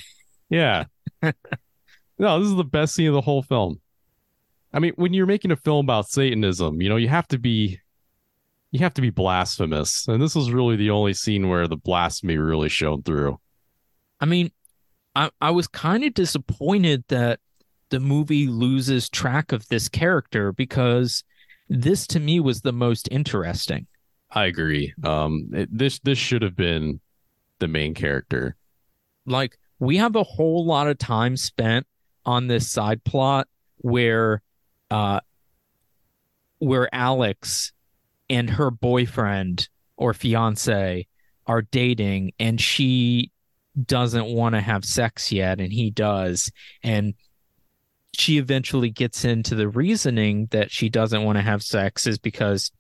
[0.50, 0.84] Yeah.
[1.24, 3.82] no, this is the best scene of the whole film.
[4.72, 7.80] I mean, when you're making a film about Satanism, you know, you have to be
[8.70, 10.08] you have to be blasphemous.
[10.08, 13.40] And this was really the only scene where the blasphemy really shone through.
[14.20, 14.52] I mean,
[15.16, 17.40] I I was kind of disappointed that
[17.90, 21.24] the movie loses track of this character because
[21.68, 23.88] this to me was the most interesting.
[24.34, 24.94] I agree.
[25.04, 27.00] Um it, this this should have been
[27.60, 28.56] the main character.
[29.26, 31.86] Like we have a whole lot of time spent
[32.26, 34.42] on this side plot where
[34.92, 35.20] uh
[36.60, 37.74] where Alex
[38.30, 39.68] and her boyfriend
[39.98, 41.08] or fiance
[41.46, 43.32] are dating and she
[43.86, 46.52] doesn't want to have sex yet and he does
[46.84, 47.14] and
[48.16, 52.72] she eventually gets into the reasoning that she doesn't want to have sex is because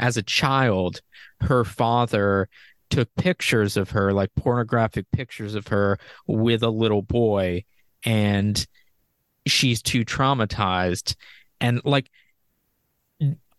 [0.00, 1.00] as a child
[1.40, 2.48] her father
[2.90, 7.62] took pictures of her like pornographic pictures of her with a little boy
[8.04, 8.66] and
[9.46, 11.14] she's too traumatized
[11.60, 12.10] and like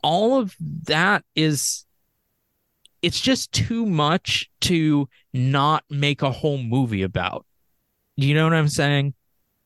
[0.03, 1.85] all of that is
[3.01, 7.45] it's just too much to not make a whole movie about.
[8.15, 9.13] You know what I'm saying?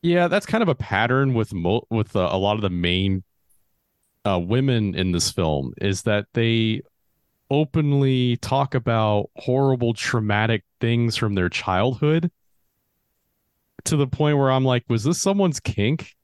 [0.01, 3.23] Yeah, that's kind of a pattern with mo- with uh, a lot of the main
[4.26, 6.82] uh, women in this film is that they
[7.49, 12.32] openly talk about horrible traumatic things from their childhood
[13.86, 16.15] to the point where I'm like, was this someone's kink?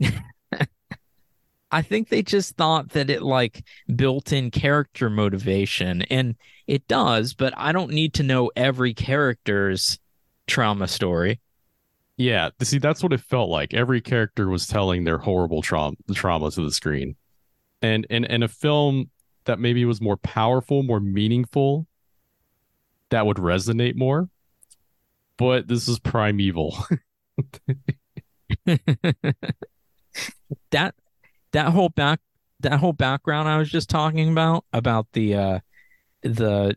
[1.70, 6.36] I think they just thought that it like built in character motivation and
[6.66, 9.98] it does, but I don't need to know every character's
[10.46, 11.40] trauma story.
[12.16, 13.74] Yeah, see, that's what it felt like.
[13.74, 17.16] Every character was telling their horrible trauma trauma to the screen,
[17.82, 19.10] and and and a film
[19.44, 21.86] that maybe was more powerful, more meaningful,
[23.10, 24.28] that would resonate more.
[25.36, 26.76] But this is Prime Evil.
[30.70, 30.94] that
[31.52, 32.20] that whole back
[32.60, 35.58] that whole background I was just talking about about the uh
[36.22, 36.76] the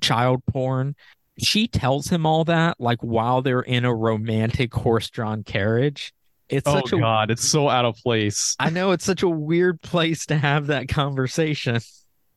[0.00, 0.94] child porn
[1.38, 6.12] she tells him all that like while they're in a romantic horse-drawn carriage
[6.54, 8.56] it's oh such a God, it's so out of place.
[8.58, 11.80] I know it's such a weird place to have that conversation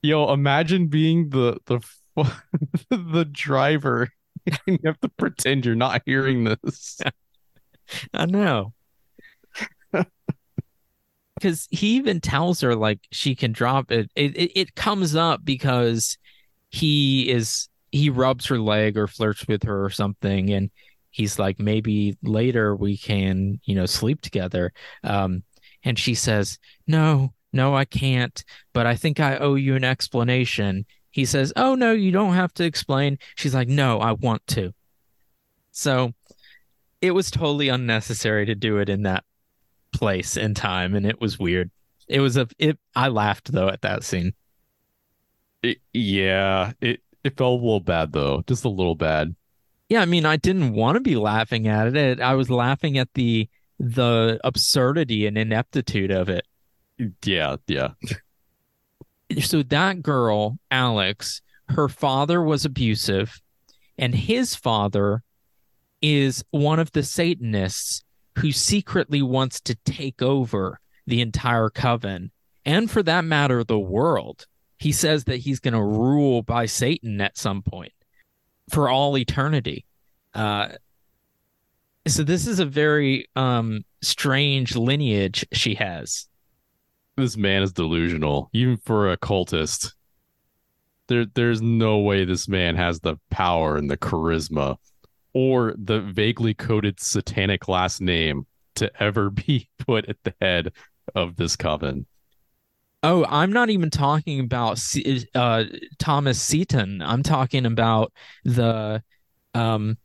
[0.01, 1.80] Yo, imagine being the the
[2.89, 4.09] the driver.
[4.45, 6.99] and you have to pretend you're not hearing this.
[8.13, 8.74] I know.
[11.36, 14.09] Because he even tells her like she can drop it.
[14.15, 14.59] It, it.
[14.59, 16.18] it comes up because
[16.70, 20.70] he is he rubs her leg or flirts with her or something, and
[21.18, 24.72] he's like, maybe later we can you know sleep together.
[25.03, 25.43] Um,
[25.84, 28.43] and she says, no, no, I can't.
[28.74, 30.86] But I think I owe you an explanation.
[31.11, 33.18] He says, oh no, you don't have to explain.
[33.36, 34.74] She's like, no, I want to.
[35.72, 36.13] So
[37.01, 39.24] it was totally unnecessary to do it in that
[39.93, 41.72] place and time and it was weird
[42.07, 44.34] it was a it i laughed though at that scene
[45.63, 49.36] It, yeah, it it felt a little bad though, just a little bad.
[49.90, 52.20] Yeah, I mean, I didn't want to be laughing at it.
[52.20, 56.46] I was laughing at the the absurdity and ineptitude of it.
[57.24, 57.90] Yeah, yeah.
[59.42, 63.40] So that girl, Alex, her father was abusive,
[63.98, 65.24] and his father
[66.02, 68.04] is one of the Satanists
[68.38, 72.32] who secretly wants to take over the entire coven,
[72.66, 74.46] and for that matter, the world.
[74.80, 77.94] He says that he's going to rule by Satan at some point
[78.70, 79.86] for all eternity.
[80.34, 80.70] Uh,
[82.07, 86.28] so this is a very um, strange lineage she has.
[87.15, 89.93] This man is delusional, even for a cultist.
[91.07, 94.78] There, there's no way this man has the power and the charisma,
[95.34, 98.45] or the vaguely coded satanic last name
[98.76, 100.74] to ever be put at the head
[101.15, 102.05] of this coven.
[103.08, 104.84] Oh, I'm not even talking about
[105.34, 105.64] uh,
[105.97, 107.01] Thomas Seaton.
[107.01, 108.12] I'm talking about
[108.43, 109.01] the
[109.53, 109.97] um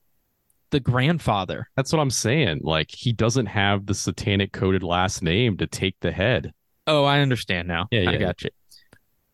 [0.70, 1.68] the grandfather.
[1.74, 2.60] That's what I'm saying.
[2.62, 6.52] Like he doesn't have the satanic coded last name to take the head.
[6.86, 7.88] Oh, I understand now.
[7.90, 8.10] Yeah, yeah.
[8.10, 8.50] I got you.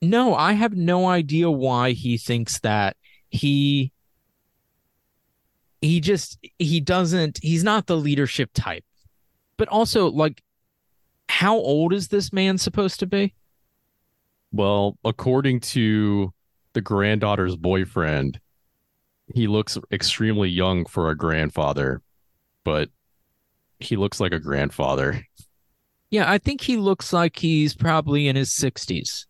[0.00, 2.96] No, I have no idea why he thinks that
[3.28, 3.92] he
[5.82, 8.84] he just he doesn't he's not the leadership type.
[9.58, 10.42] But also like
[11.28, 13.34] how old is this man supposed to be?
[14.52, 16.32] Well, according to
[16.72, 18.40] the granddaughter's boyfriend,
[19.34, 22.02] he looks extremely young for a grandfather,
[22.64, 22.88] but
[23.78, 25.24] he looks like a grandfather.
[26.10, 29.26] Yeah, I think he looks like he's probably in his 60s.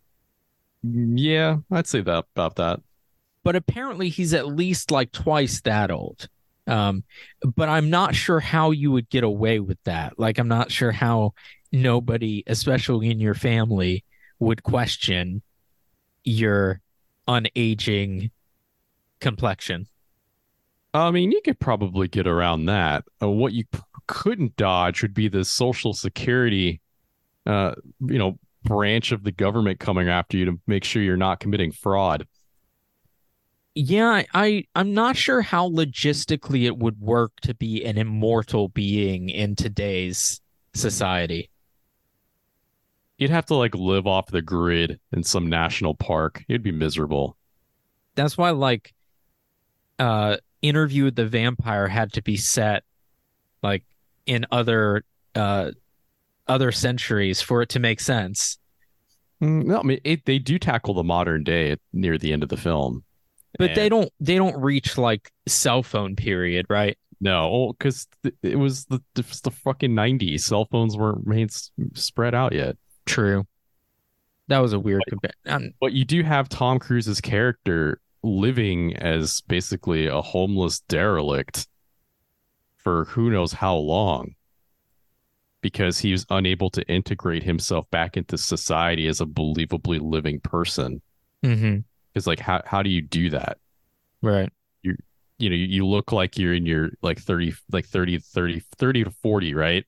[0.83, 2.81] Yeah, I'd say that about that.
[3.43, 6.29] But apparently he's at least like twice that old.
[6.69, 7.03] Um,
[7.57, 10.19] but I'm not sure how you would get away with that.
[10.19, 11.33] Like, I'm not sure how
[11.73, 14.05] nobody, especially in your family,
[14.39, 15.43] would question
[16.24, 16.80] your
[17.26, 18.30] unaging
[19.20, 19.86] complexion.
[20.95, 23.05] I mean, you could probably get around that.
[23.22, 26.80] Uh, what you p- couldn't dodge would be the social security,
[27.47, 31.41] uh, you know, branch of the government coming after you to make sure you're not
[31.41, 32.26] committing fraud.
[33.74, 39.28] Yeah, I I'm not sure how logistically it would work to be an immortal being
[39.28, 40.41] in today's
[40.74, 41.51] society.
[43.19, 46.45] You'd have to like live off the grid in some national park.
[46.49, 47.37] You'd be miserable.
[48.14, 48.95] That's why like
[49.99, 52.85] uh interview with the vampire had to be set
[53.62, 53.85] like
[54.27, 55.05] in other
[55.35, 55.73] uh
[56.47, 58.59] other centuries for it to make sense.
[59.43, 62.49] Mm, No, I mean it, they do tackle the modern day near the end of
[62.49, 63.05] the film,
[63.59, 66.97] But they don't they don't reach like cell phone period, right?
[67.21, 70.47] No, because th- it was the it was the fucking nineties.
[70.47, 72.77] Cell phones weren't made s- spread out yet.
[73.09, 73.47] True.
[74.49, 79.43] That was a weird compa- um, But you do have Tom Cruise's character living as
[79.43, 81.69] basically a homeless derelict
[82.77, 84.35] for who knows how long
[85.61, 91.03] because he was unable to integrate himself back into society as a believably living person.
[92.13, 93.59] Because like how how do you do that?
[94.23, 94.51] right.
[95.41, 99.05] You know, you, you look like you're in your like 30 like 30 30 30
[99.05, 99.85] to 40, right?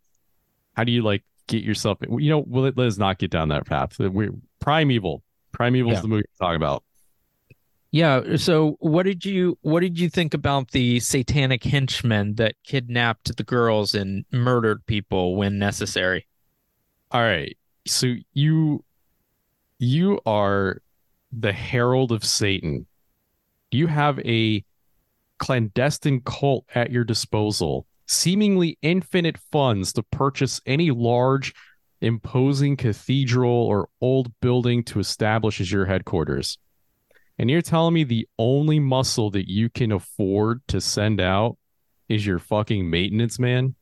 [0.75, 3.67] How do you like get yourself you know, well, let, us not get down that
[3.67, 3.99] path.
[3.99, 5.23] We're Prime Evil.
[5.53, 6.01] Primeval's Yeah.
[6.01, 6.85] the movie we're talking about.
[7.93, 13.37] Yeah, so what did you what did you think about the satanic henchmen that kidnapped
[13.37, 16.27] the girls and murdered people when necessary?
[17.11, 17.59] All right.
[17.89, 18.85] So you
[19.81, 20.81] you are
[21.33, 22.87] the herald of Satan.
[23.73, 24.65] You have a
[25.39, 31.55] clandestine cult at your disposal, seemingly infinite funds to purchase any large
[32.01, 36.59] imposing cathedral or old building to establish as your headquarters.
[37.39, 41.57] And you're telling me the only muscle that you can afford to send out
[42.09, 43.77] is your fucking maintenance man?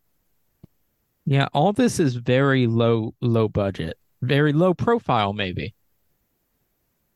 [1.25, 5.75] Yeah, all this is very low low budget, very low profile maybe.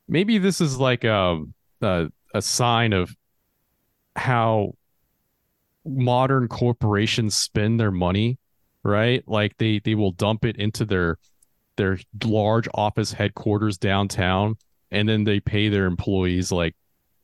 [0.08, 1.42] maybe this is like a,
[1.80, 3.14] a a sign of
[4.16, 4.72] how
[5.84, 8.38] modern corporations spend their money
[8.84, 9.26] right?
[9.26, 11.18] Like they they will dump it into their
[11.76, 14.56] their large office headquarters downtown
[14.90, 16.76] and then they pay their employees like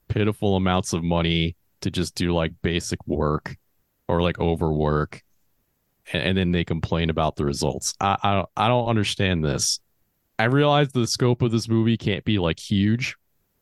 [0.08, 3.56] pitiful amounts of money to just do like basic work
[4.08, 5.22] or like overwork
[6.12, 7.94] and, and then they complain about the results.
[8.00, 9.80] I, I don't i don't understand this.
[10.38, 13.16] I realize the scope of this movie can't be like huge,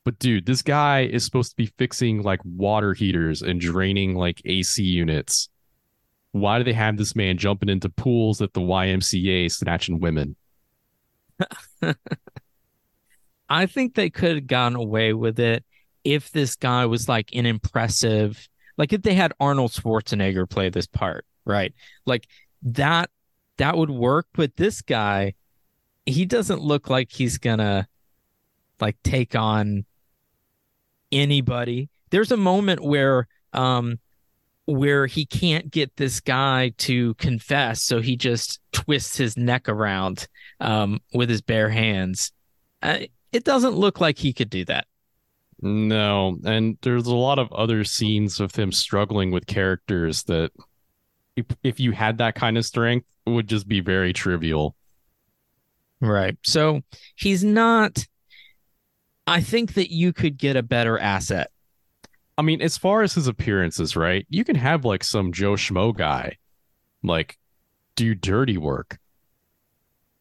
[0.07, 4.41] but dude, this guy is supposed to be fixing like water heaters and draining like
[4.45, 5.49] AC units.
[6.31, 10.37] Why do they have this man jumping into pools at the YMCA snatching women?
[13.49, 15.65] I think they could have gotten away with it
[16.05, 18.49] if this guy was like an impressive
[18.79, 21.75] Like if they had Arnold Schwarzenegger play this part, right?
[22.05, 22.29] Like
[22.63, 23.11] that
[23.57, 25.35] that would work, but this guy
[26.05, 27.89] he doesn't look like he's gonna
[28.81, 29.85] like take on
[31.13, 31.89] anybody.
[32.11, 33.99] There's a moment where um
[34.67, 40.27] where he can't get this guy to confess, so he just twists his neck around
[40.61, 42.33] um with his bare hands.
[42.83, 42.99] Uh,
[43.33, 44.87] it doesn't look like he could do that.
[45.61, 50.51] No, and there's a lot of other scenes of him struggling with characters that
[51.35, 54.77] if, if you had that kind of strength would just be very trivial.
[56.01, 56.37] Right.
[56.45, 56.83] So
[57.15, 58.07] he's not
[59.27, 61.51] I think that you could get a better asset.
[62.39, 64.27] I mean, as far as his appearances, right?
[64.29, 66.37] You can have like some Joe Schmo guy
[67.03, 67.39] like
[67.95, 68.99] do dirty work.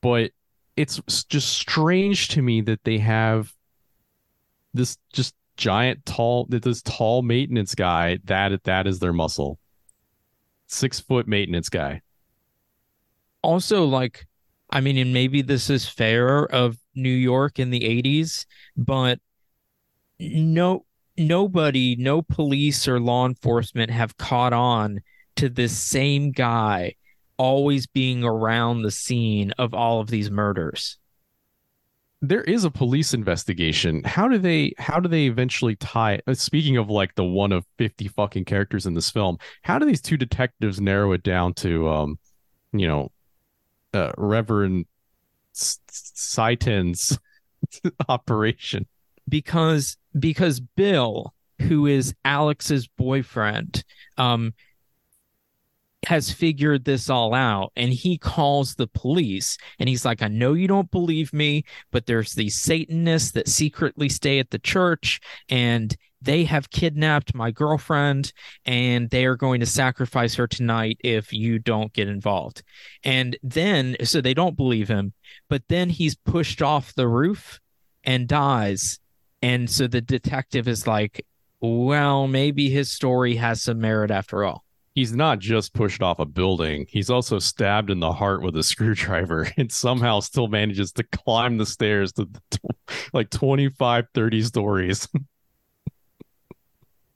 [0.01, 0.31] But
[0.77, 3.53] it's just strange to me that they have
[4.73, 9.57] this just giant tall that this tall maintenance guy that that is their muscle
[10.67, 12.01] six foot maintenance guy
[13.41, 14.27] Also, like,
[14.76, 18.45] I mean, and maybe this is fair of New York in the 80s,
[18.76, 19.19] but
[20.19, 20.86] no
[21.17, 24.99] nobody, no police or law enforcement have caught on
[25.38, 26.95] to this same guy
[27.38, 30.99] always being around the scene of all of these murders.
[32.21, 36.78] there is a police investigation how do they how do they eventually tie uh, speaking
[36.78, 40.17] of like the one of 50 fucking characters in this film how do these two
[40.17, 42.17] detectives narrow it down to um
[42.73, 43.11] you know
[43.95, 44.85] uh, reverend
[45.53, 47.17] Satan's
[48.09, 48.85] operation.
[49.27, 53.83] Because because Bill, who is Alex's boyfriend,
[54.17, 54.53] um,
[56.05, 60.53] has figured this all out and he calls the police and he's like, I know
[60.53, 65.19] you don't believe me, but there's these Satanists that secretly stay at the church
[65.49, 65.95] and
[66.26, 68.34] they have kidnapped my girlfriend
[68.65, 72.63] and they are going to sacrifice her tonight if you don't get involved.
[73.03, 75.13] And then, so they don't believe him,
[75.49, 77.59] but then he's pushed off the roof
[78.03, 78.99] and dies.
[79.41, 81.26] And so the detective is like,
[81.61, 84.63] well, maybe his story has some merit after all.
[84.93, 88.63] he's not just pushed off a building he's also stabbed in the heart with a
[88.71, 92.59] screwdriver and somehow still manages to climb the stairs to tw-
[93.13, 95.07] like 25 30 stories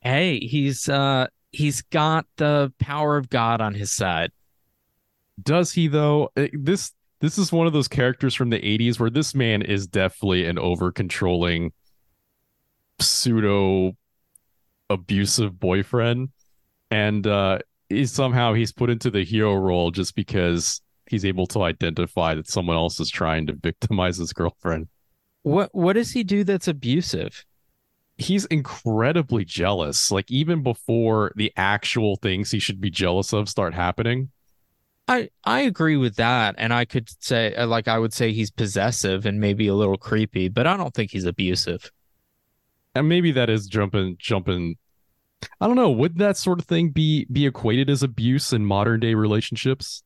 [0.01, 4.31] Hey, he's uh he's got the power of God on his side.
[5.41, 6.91] does he though Uh, this
[7.21, 10.57] this is one of those characters from the 80s where this man is definitely an
[10.59, 11.71] over controlling
[12.99, 13.95] pseudo
[14.89, 16.29] abusive boyfriend
[16.91, 21.63] and uh he's somehow he's put into the hero role just because he's able to
[21.63, 24.87] identify that someone else is trying to victimize his girlfriend
[25.43, 27.45] What what does he do that's abusive?
[28.19, 33.73] He's incredibly jealous like even before the actual things he should be jealous of start
[33.73, 34.29] happening
[35.07, 38.51] I I agree with that, and I could say uh, like I would say he's
[38.51, 41.91] possessive and maybe a little creepy, but I don't think he's abusive.
[42.95, 44.77] and maybe that is jumping jumping
[45.61, 48.99] i don't know would that sort of thing be be equated as abuse in modern
[48.99, 50.03] day relationships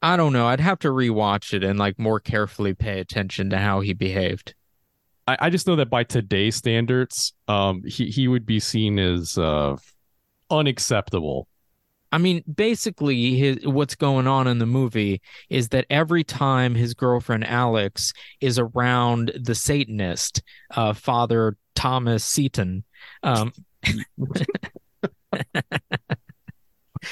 [0.00, 0.46] I don't know.
[0.46, 4.54] I'd have to rewatch it and like more carefully pay attention to how he behaved.
[5.28, 9.38] I, I just know that by today's standards um he, he would be seen as
[9.38, 9.76] uh
[10.50, 11.46] unacceptable.
[12.10, 15.20] I mean, basically, his what's going on in the movie
[15.50, 22.84] is that every time his girlfriend Alex is around the Satanist, uh, Father Thomas Seaton,
[23.22, 23.52] um,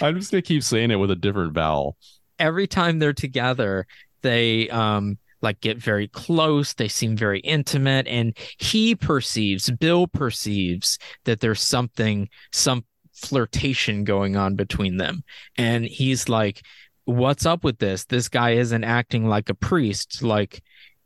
[0.00, 1.96] i'm just gonna keep saying it with a different vowel.
[2.38, 3.86] every time they're together,
[4.22, 6.74] they um like get very close.
[6.74, 14.36] They seem very intimate, and he perceives, Bill perceives that there's something, some flirtation going
[14.36, 15.22] on between them,
[15.56, 16.62] and he's like,
[17.04, 18.04] "What's up with this?
[18.04, 20.22] This guy isn't acting like a priest.
[20.22, 20.62] Like,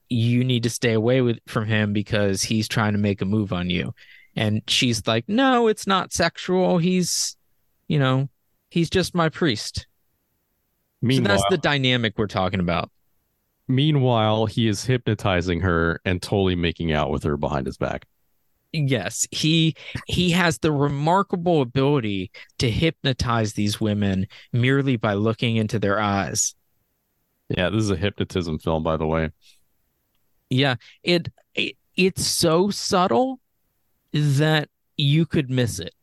[0.09, 3.53] you need to stay away with from him because he's trying to make a move
[3.53, 3.95] on you."
[4.35, 6.79] And she's like, "No, it's not sexual.
[6.79, 7.37] He's,
[7.89, 8.31] you know,
[8.71, 9.87] he's just my priest."
[11.03, 12.91] So that's the dynamic we're talking about.
[13.71, 18.07] Meanwhile he is hypnotizing her and totally making out with her behind his back
[18.73, 19.75] Yes, he
[20.07, 26.55] he has the remarkable ability to hypnotize these women merely by looking into their eyes.
[27.49, 29.31] yeah this is a hypnotism film by the way
[30.51, 33.41] Yeah, it, it it's so subtle
[34.13, 35.95] that you could miss it.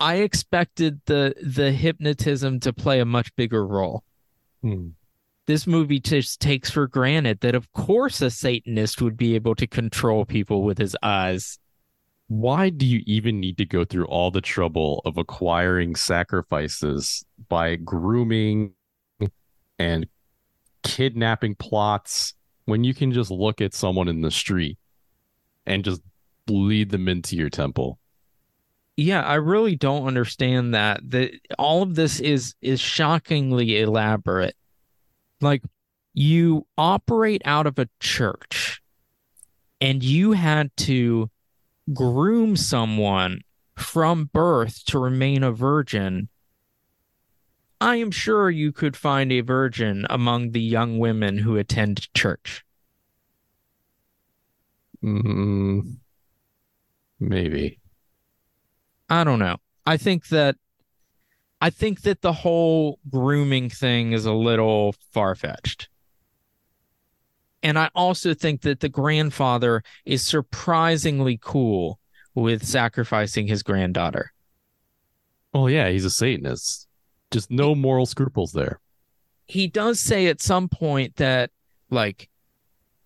[0.00, 4.04] I expected the the hypnotism to play a much bigger role.
[4.62, 4.88] Hmm.
[5.48, 9.66] This movie just takes for granted that of course a satanist would be able to
[9.66, 11.58] control people with his eyes.
[12.26, 17.76] why do you even need to go through all the trouble of acquiring sacrifices by
[17.76, 18.74] grooming
[19.78, 20.06] and
[20.82, 22.34] kidnapping plots
[22.66, 24.76] when you can just look at someone in the street
[25.64, 26.02] and just
[26.46, 27.98] lead them into your temple?
[28.98, 31.00] Yeah, I really don't understand that.
[31.08, 34.54] That all of this is is shockingly elaborate.
[35.40, 35.62] Like
[36.14, 38.82] you operate out of a church
[39.80, 41.30] and you had to
[41.92, 43.42] groom someone
[43.76, 46.28] from birth to remain a virgin,
[47.80, 52.64] I am sure you could find a virgin among the young women who attend church.
[55.02, 55.98] Mm,
[57.20, 57.78] maybe.
[59.08, 59.58] I don't know.
[59.86, 60.56] I think that
[61.60, 65.88] I think that the whole grooming thing is a little far fetched.
[67.62, 71.98] And I also think that the grandfather is surprisingly cool
[72.34, 74.32] with sacrificing his granddaughter.
[75.52, 76.86] Well, yeah, he's a Satanist.
[77.32, 78.80] Just no moral scruples there.
[79.46, 81.50] He does say at some point that,
[81.90, 82.28] like,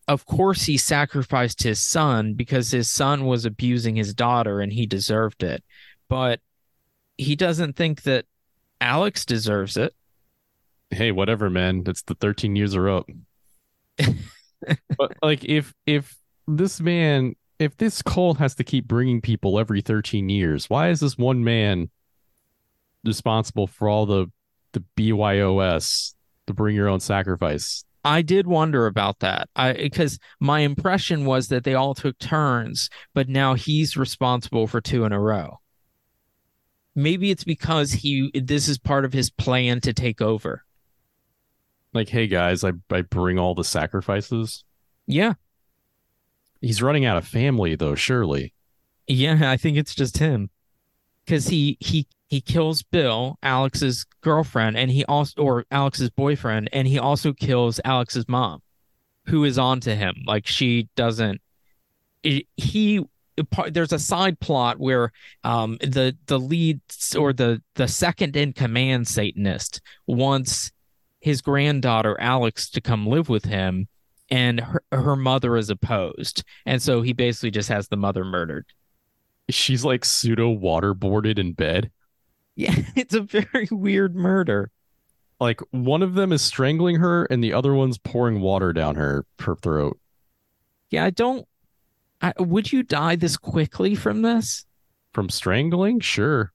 [0.09, 4.84] of course he sacrificed his son because his son was abusing his daughter and he
[4.84, 5.64] deserved it.
[6.09, 6.40] But
[7.16, 8.26] he doesn't think that
[8.83, 9.95] Alex deserves it.
[10.91, 11.85] Hey, whatever, man.
[11.87, 13.09] It's the 13 years are up.
[14.99, 16.16] but like if if
[16.49, 21.01] this man if this cult has to keep bringing people every 13 years why is
[21.01, 21.91] this one man
[23.05, 24.30] responsible for all the
[24.72, 26.14] the byos
[26.47, 29.49] the bring your own sacrifice I did wonder about that.
[29.55, 34.80] I because my impression was that they all took turns, but now he's responsible for
[34.80, 35.61] two in a row.
[36.95, 40.64] Maybe it's because he this is part of his plan to take over.
[41.95, 44.64] Like, hey guys, I, I bring all the sacrifices.
[45.07, 45.34] Yeah.
[46.61, 48.55] He's running out of family though, surely.
[49.07, 50.51] Yeah, I think it's just him.
[51.26, 56.88] Cause he he he kills Bill, Alex's girlfriend, and he also or Alex's boyfriend, and
[56.88, 58.61] he also kills Alex's mom,
[59.26, 60.14] who is on to him.
[60.26, 61.40] Like she doesn't
[62.22, 63.05] it, he
[63.70, 65.11] there's a side plot where
[65.45, 66.80] um the the lead
[67.16, 70.70] or the the second in command satanist wants
[71.20, 73.89] his granddaughter Alex to come live with him,
[74.28, 78.66] and her, her mother is opposed, and so he basically just has the mother murdered.
[79.49, 81.91] She's like pseudo waterboarded in bed.
[82.57, 84.70] Yeah, it's a very weird murder.
[85.41, 89.24] Like one of them is strangling her, and the other one's pouring water down her
[89.41, 89.99] her throat.
[90.91, 91.47] Yeah, I don't.
[92.23, 94.64] I, would you die this quickly from this?
[95.12, 96.53] From strangling, sure.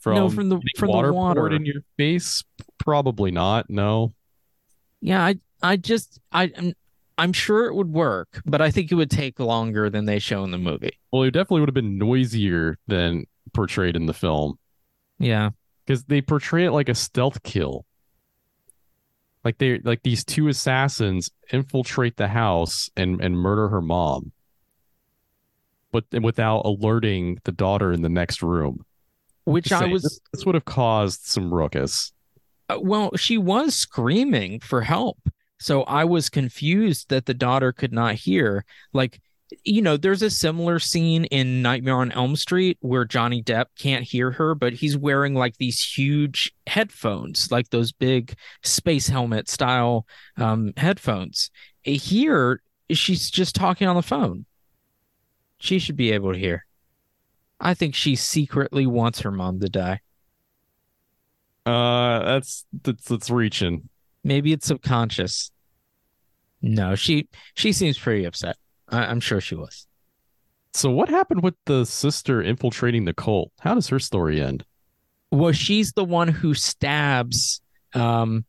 [0.00, 2.42] From no, from the from water the water poured in your face,
[2.82, 3.70] Probably not.
[3.70, 4.12] No.
[5.00, 6.74] Yeah, I I just I I'm,
[7.16, 10.42] I'm sure it would work, but I think it would take longer than they show
[10.42, 10.98] in the movie.
[11.12, 14.58] Well, it definitely would have been noisier than portrayed in the film.
[15.20, 15.50] Yeah.
[15.86, 17.84] Because they portray it like a stealth kill.
[19.44, 24.32] Like they like these two assassins infiltrate the house and and murder her mom.
[25.92, 28.84] But without alerting the daughter in the next room.
[29.44, 32.12] Which I was this, this would have caused some ruckus.
[32.68, 35.18] Uh, well, she was screaming for help.
[35.58, 38.64] So I was confused that the daughter could not hear.
[38.92, 39.20] Like,
[39.64, 44.04] you know, there's a similar scene in Nightmare on Elm Street where Johnny Depp can't
[44.04, 50.06] hear her, but he's wearing like these huge headphones, like those big space helmet style
[50.36, 51.50] um, headphones.
[51.82, 54.46] Here, she's just talking on the phone.
[55.62, 56.66] She should be able to hear.
[57.60, 60.00] I think she secretly wants her mom to die.
[61.64, 63.88] Uh, that's that's that's reaching.
[64.24, 65.52] Maybe it's subconscious.
[66.62, 68.56] No, she she seems pretty upset.
[68.88, 69.86] I, I'm sure she was.
[70.74, 73.52] So what happened with the sister infiltrating the cult?
[73.60, 74.64] How does her story end?
[75.30, 77.60] Well, she's the one who stabs
[77.94, 78.44] um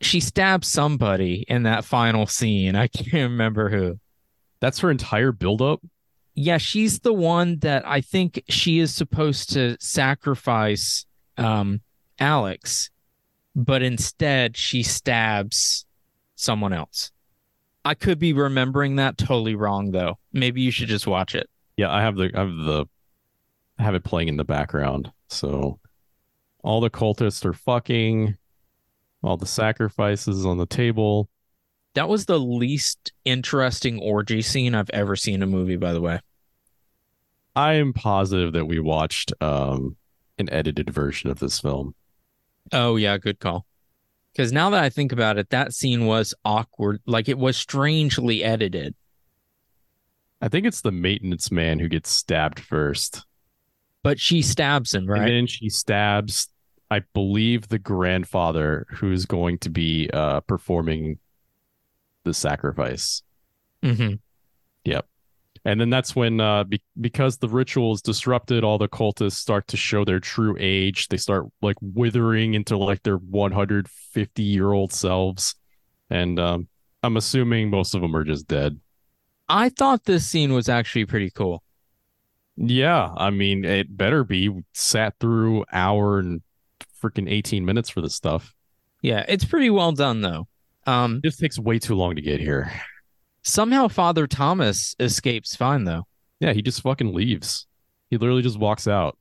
[0.00, 2.76] she stabs somebody in that final scene.
[2.76, 3.98] I can't remember who.
[4.60, 5.80] That's her entire buildup?
[6.34, 11.06] Yeah, she's the one that I think she is supposed to sacrifice
[11.36, 11.80] um
[12.18, 12.90] Alex,
[13.54, 15.86] but instead she stabs
[16.36, 17.10] someone else.
[17.84, 20.18] I could be remembering that totally wrong though.
[20.32, 21.48] Maybe you should just watch it.
[21.76, 22.86] Yeah, I have the I have the
[23.78, 25.12] I have it playing in the background.
[25.28, 25.78] So
[26.62, 28.36] all the cultists are fucking
[29.22, 31.28] all the sacrifices on the table.
[31.94, 36.00] That was the least interesting orgy scene I've ever seen in a movie, by the
[36.00, 36.20] way.
[37.56, 39.96] I am positive that we watched um,
[40.38, 41.94] an edited version of this film.
[42.72, 43.66] Oh yeah, good call.
[44.32, 47.00] Because now that I think about it, that scene was awkward.
[47.06, 48.96] Like it was strangely edited.
[50.40, 53.24] I think it's the maintenance man who gets stabbed first.
[54.02, 55.22] But she stabs him, right?
[55.22, 56.48] And then she stabs,
[56.90, 61.18] I believe, the grandfather who's going to be uh, performing
[62.24, 63.22] the sacrifice.
[63.82, 64.14] mm-hmm.
[64.84, 65.06] Yep.
[65.64, 69.66] And then that's when, uh, be- because the ritual is disrupted, all the cultists start
[69.68, 71.08] to show their true age.
[71.08, 75.54] They start like withering into like their 150 year old selves.
[76.10, 76.68] And um,
[77.02, 78.78] I'm assuming most of them are just dead.
[79.48, 81.62] I thought this scene was actually pretty cool.
[82.56, 83.12] Yeah.
[83.16, 84.50] I mean, it better be.
[84.50, 86.42] We sat through hour and
[87.02, 88.54] freaking 18 minutes for this stuff.
[89.02, 90.48] Yeah, it's pretty well done though.
[90.86, 92.70] Um, just takes way too long to get here.
[93.42, 96.06] somehow Father Thomas escapes fine though.
[96.40, 96.52] Yeah.
[96.52, 97.66] He just fucking leaves.
[98.10, 99.16] He literally just walks out.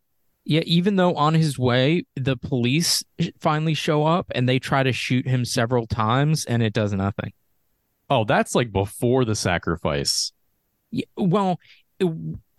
[0.46, 3.02] Yeah, even though on his way the police
[3.40, 7.32] finally show up and they try to shoot him several times and it does nothing.
[8.10, 10.34] Oh, that's like before the sacrifice.
[10.92, 11.60] Yeah, well,
[12.00, 12.12] it-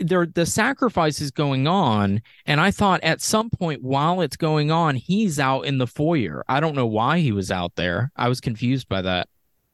[0.09, 4.70] there the sacrifice is going on, and I thought at some point while it's going
[4.70, 6.44] on, he's out in the foyer.
[6.48, 8.11] I don't know why he was out there.
[8.16, 9.28] I was confused by that.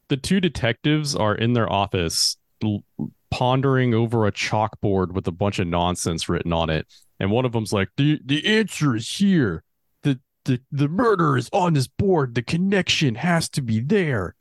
[0.08, 2.84] the two detectives are in their office l-
[3.30, 6.86] pondering over a chalkboard with a bunch of nonsense written on it
[7.20, 9.62] and one of them's like the the answer is here
[10.02, 14.34] the the the murder is on this board the connection has to be there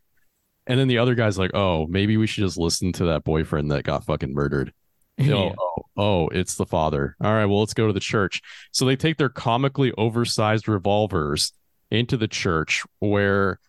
[0.66, 3.70] and then the other guy's like oh maybe we should just listen to that boyfriend
[3.70, 4.74] that got fucking murdered
[5.22, 7.16] oh, oh, oh, it's the father.
[7.22, 8.42] All right, well, let's go to the church.
[8.72, 11.54] So they take their comically oversized revolvers
[11.92, 13.60] into the church where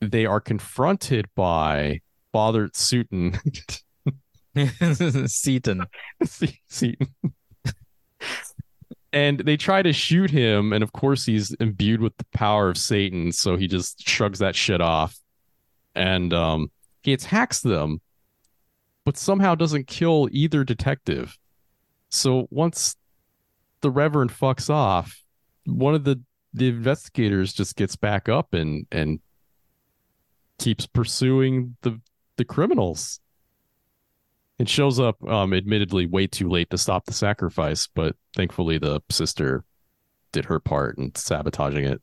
[0.00, 2.00] they are confronted by
[2.32, 3.38] Father Sutton.
[5.26, 5.86] Seaton.
[6.68, 7.14] Seaton.
[9.12, 12.78] and they try to shoot him, and of course he's imbued with the power of
[12.78, 15.18] Satan, so he just shrugs that shit off.
[15.94, 16.70] And um
[17.02, 18.00] he attacks them,
[19.06, 21.38] but somehow doesn't kill either detective.
[22.10, 22.96] So once
[23.80, 25.22] the Reverend fucks off,
[25.64, 26.20] one of the
[26.52, 29.20] the investigators just gets back up and and
[30.58, 32.00] keeps pursuing the
[32.36, 33.20] the criminals.
[34.58, 39.02] It shows up, um, admittedly, way too late to stop the sacrifice, but thankfully the
[39.10, 39.64] sister
[40.32, 42.00] did her part in sabotaging it.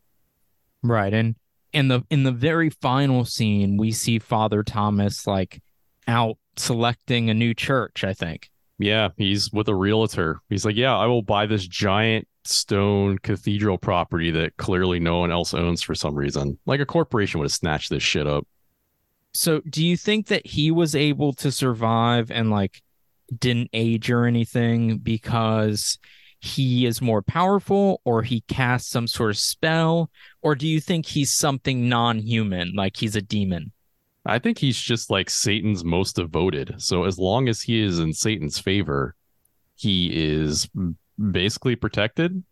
[0.83, 1.13] Right.
[1.13, 1.35] And
[1.73, 5.61] in the in the very final scene, we see Father Thomas like
[6.07, 8.49] out selecting a new church, I think.
[8.79, 10.41] Yeah, he's with a realtor.
[10.49, 15.31] He's like, Yeah, I will buy this giant stone cathedral property that clearly no one
[15.31, 16.57] else owns for some reason.
[16.65, 18.47] Like a corporation would have snatched this shit up.
[19.33, 22.81] So do you think that he was able to survive and like
[23.37, 25.97] didn't age or anything because
[26.39, 31.05] he is more powerful or he cast some sort of spell or do you think
[31.05, 33.71] he's something non-human like he's a demon?
[34.25, 36.75] I think he's just like Satan's most devoted.
[36.77, 39.15] So as long as he is in Satan's favor,
[39.75, 40.69] he is
[41.31, 42.43] basically protected.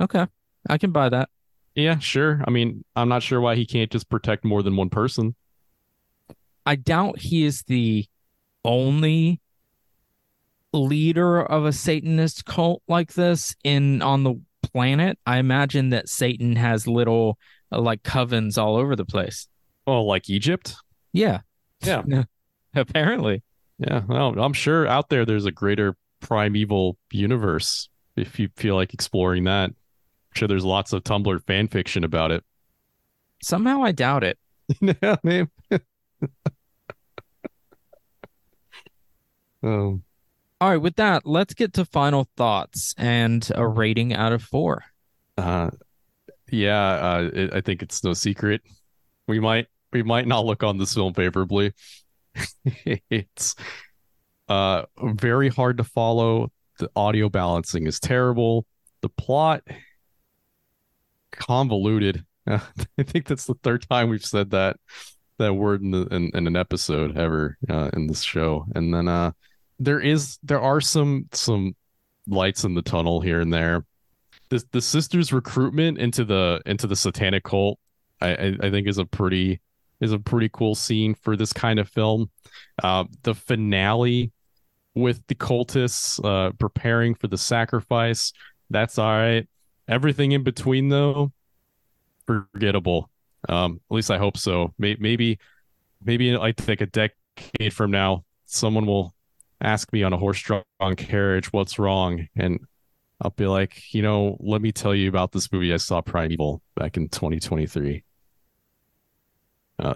[0.00, 0.26] Okay.
[0.68, 1.28] I can buy that.
[1.74, 2.42] Yeah, sure.
[2.46, 5.34] I mean, I'm not sure why he can't just protect more than one person.
[6.66, 8.06] I doubt he is the
[8.64, 9.40] only
[10.72, 15.18] leader of a Satanist cult like this in on the planet.
[15.26, 17.38] I imagine that Satan has little
[17.72, 19.48] uh, like covens all over the place.
[19.90, 20.76] Oh, like Egypt?
[21.12, 21.40] Yeah.
[21.82, 22.04] Yeah.
[22.76, 23.42] Apparently.
[23.78, 24.02] Yeah.
[24.06, 28.94] Well, I'm sure out there there's a greater Prime Evil universe if you feel like
[28.94, 29.70] exploring that.
[29.70, 29.74] I'm
[30.36, 32.44] sure there's lots of Tumblr fan fiction about it.
[33.42, 34.38] Somehow I doubt it.
[34.80, 35.50] yeah, man.
[39.64, 40.04] um
[40.60, 44.84] All right, with that, let's get to final thoughts and a rating out of 4.
[45.36, 45.70] Uh,
[46.52, 48.60] yeah, uh, it, I think it's no secret.
[49.26, 51.72] We might we might not look on this film favorably.
[52.84, 53.54] it's
[54.48, 56.50] uh very hard to follow.
[56.78, 58.66] The audio balancing is terrible.
[59.02, 59.62] The plot
[61.32, 62.24] convoluted.
[62.46, 62.60] I
[63.02, 64.76] think that's the third time we've said that
[65.38, 68.66] that word in the in, in an episode ever uh, in this show.
[68.74, 69.32] And then uh
[69.80, 71.74] there is there are some some
[72.28, 73.84] lights in the tunnel here and there
[74.50, 77.78] the the sisters recruitment into the into the satanic cult
[78.20, 79.60] I, I i think is a pretty
[80.00, 82.30] is a pretty cool scene for this kind of film.
[82.82, 84.32] Uh the finale
[84.94, 88.32] with the cultists uh preparing for the sacrifice
[88.70, 89.48] that's all right.
[89.88, 91.32] Everything in between though
[92.26, 93.10] forgettable.
[93.48, 94.74] Um at least i hope so.
[94.78, 95.38] May- maybe
[96.04, 99.14] maybe i think a decade from now someone will
[99.60, 100.64] ask me on a horse-drawn
[100.96, 102.60] carriage what's wrong and
[103.20, 106.32] I'll be like, you know, let me tell you about this movie I saw Prime
[106.32, 108.02] Evil back in 2023.
[109.80, 109.94] Uh,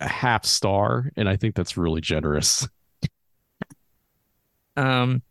[0.00, 2.66] a half star, and I think that's really generous.
[4.76, 5.22] Um,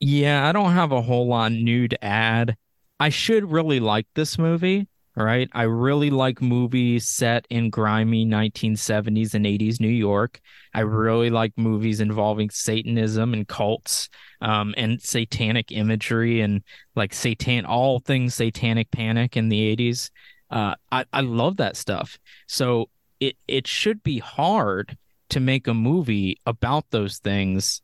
[0.00, 2.56] yeah, I don't have a whole lot new to add.
[3.00, 5.48] I should really like this movie, right?
[5.52, 10.40] I really like movies set in grimy 1970s and 80s New York.
[10.74, 14.08] I really like movies involving Satanism and cults,
[14.40, 16.62] um, and satanic imagery and
[16.94, 20.10] like satan, all things satanic panic in the 80s.
[20.50, 22.18] Uh, I, I love that stuff.
[22.46, 22.88] So
[23.20, 24.96] it it should be hard
[25.30, 27.82] to make a movie about those things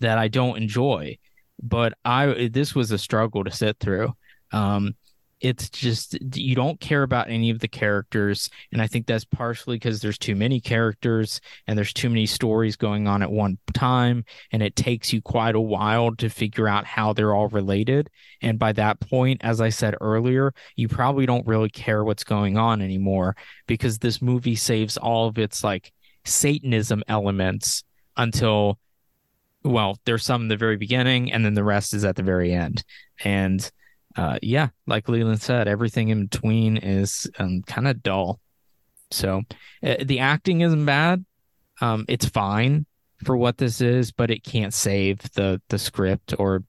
[0.00, 1.18] that I don't enjoy.
[1.62, 4.12] But I this was a struggle to sit through.
[4.52, 4.94] Um,
[5.46, 9.76] it's just you don't care about any of the characters and i think that's partially
[9.76, 14.24] because there's too many characters and there's too many stories going on at one time
[14.50, 18.10] and it takes you quite a while to figure out how they're all related
[18.42, 22.58] and by that point as i said earlier you probably don't really care what's going
[22.58, 23.36] on anymore
[23.68, 25.92] because this movie saves all of its like
[26.24, 27.84] satanism elements
[28.16, 28.80] until
[29.62, 32.52] well there's some in the very beginning and then the rest is at the very
[32.52, 32.82] end
[33.24, 33.70] and
[34.16, 38.40] uh, yeah, like Leland said, everything in between is um, kind of dull.
[39.10, 39.42] So
[39.82, 41.24] uh, the acting isn't bad.
[41.80, 42.86] Um, it's fine
[43.24, 46.64] for what this is, but it can't save the the script or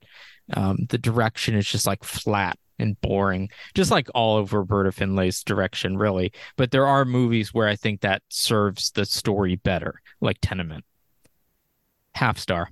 [0.54, 5.44] um, the direction is just like flat and boring, just like all of Roberta Findlay's
[5.44, 6.32] direction, really.
[6.58, 10.86] But there are movies where I think that serves the story better, like Tenement.
[12.14, 12.70] Half star.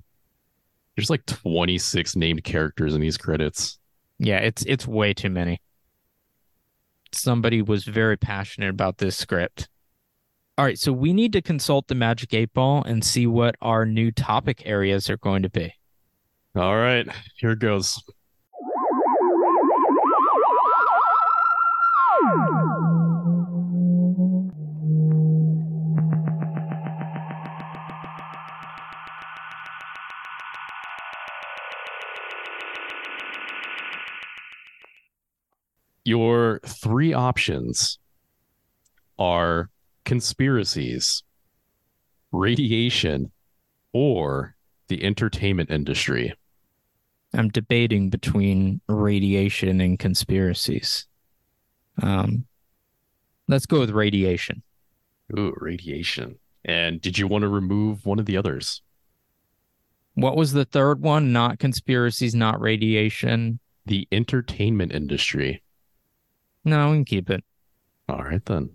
[0.94, 3.78] There's like 26 named characters in these credits.
[4.18, 5.60] Yeah, it's it's way too many.
[7.12, 9.68] Somebody was very passionate about this script.
[10.58, 13.84] All right, so we need to consult the Magic 8 Ball and see what our
[13.84, 15.74] new topic areas are going to be.
[16.54, 17.06] All right,
[17.36, 18.02] here goes.
[36.06, 37.98] Your three options
[39.18, 39.70] are
[40.04, 41.24] conspiracies,
[42.30, 43.32] radiation,
[43.92, 44.54] or
[44.86, 46.32] the entertainment industry.
[47.34, 51.08] I'm debating between radiation and conspiracies.
[52.00, 52.46] Um,
[53.48, 54.62] let's go with radiation.
[55.36, 56.38] Ooh, radiation.
[56.64, 58.80] And did you want to remove one of the others?
[60.14, 61.32] What was the third one?
[61.32, 63.58] Not conspiracies, not radiation.
[63.86, 65.64] The entertainment industry.
[66.66, 67.44] No, we can keep it.
[68.08, 68.70] All right then.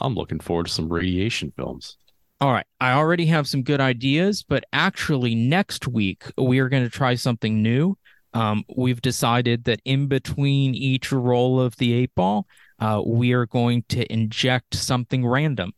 [0.00, 1.96] I'm looking forward to some radiation films.
[2.42, 2.66] All right.
[2.78, 7.14] I already have some good ideas, but actually, next week we are going to try
[7.14, 7.96] something new.
[8.34, 12.46] Um, we've decided that in between each roll of the eight ball,
[12.78, 15.72] uh, we are going to inject something random,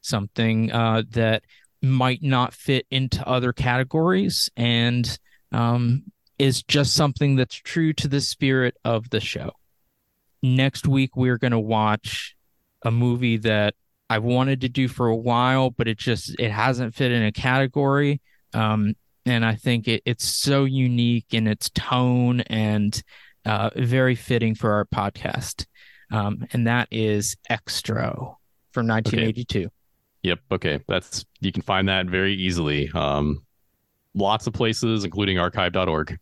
[0.00, 1.44] something uh, that
[1.82, 5.18] might not fit into other categories and
[5.52, 6.02] um,
[6.38, 9.52] is just something that's true to the spirit of the show
[10.44, 12.36] next week we're going to watch
[12.82, 13.74] a movie that
[14.10, 17.32] I wanted to do for a while, but it just it hasn't fit in a
[17.32, 18.20] category.
[18.52, 18.94] Um,
[19.26, 23.02] and I think it, it's so unique in its tone and
[23.46, 25.64] uh, very fitting for our podcast.
[26.12, 28.36] Um, and that is Xtro
[28.72, 29.58] from 1982.
[29.58, 29.68] Okay.
[30.22, 30.40] Yep.
[30.52, 30.80] Okay.
[30.86, 32.90] That's you can find that very easily.
[32.94, 33.42] Um,
[34.14, 36.18] lots of places, including archive.org.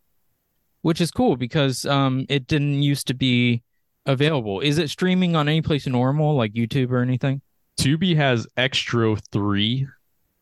[0.82, 3.62] Which is cool because um, it didn't used to be
[4.06, 4.60] available.
[4.60, 7.40] Is it streaming on any place normal like YouTube or anything?
[7.78, 9.86] Tubi has Xtro 3.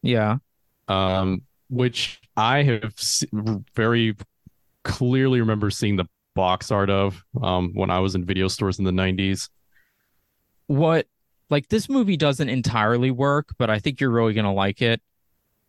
[0.03, 0.37] Yeah.
[0.89, 2.95] Um, which I have
[3.75, 4.17] very
[4.85, 8.85] clearly remember seeing the box art of um, when I was in video stores in
[8.85, 9.49] the 90s.
[10.67, 11.07] What,
[11.49, 15.01] like, this movie doesn't entirely work, but I think you're really going to like it.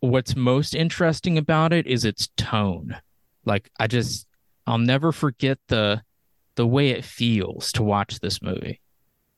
[0.00, 2.96] What's most interesting about it is its tone.
[3.44, 4.26] Like, I just,
[4.66, 6.02] I'll never forget the
[6.54, 8.80] the way it feels to watch this movie.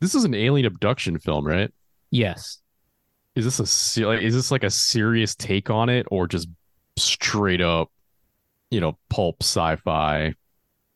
[0.00, 1.72] This is an alien abduction film, right?
[2.10, 2.58] Yes.
[3.34, 6.48] Is this a is this like a serious take on it or just
[6.96, 7.90] straight up,
[8.70, 10.34] you know, pulp sci-fi?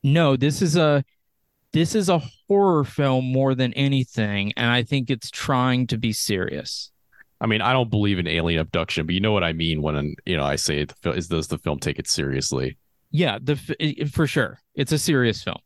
[0.03, 1.03] No, this is a
[1.73, 6.13] this is a horror film more than anything, and I think it's trying to be
[6.13, 6.91] serious.
[7.41, 10.15] I mean, I don't believe in alien abduction, but you know what I mean when
[10.25, 12.77] you know I say the, is does the film take it seriously?
[13.11, 13.55] Yeah, the
[14.11, 15.59] for sure, it's a serious film.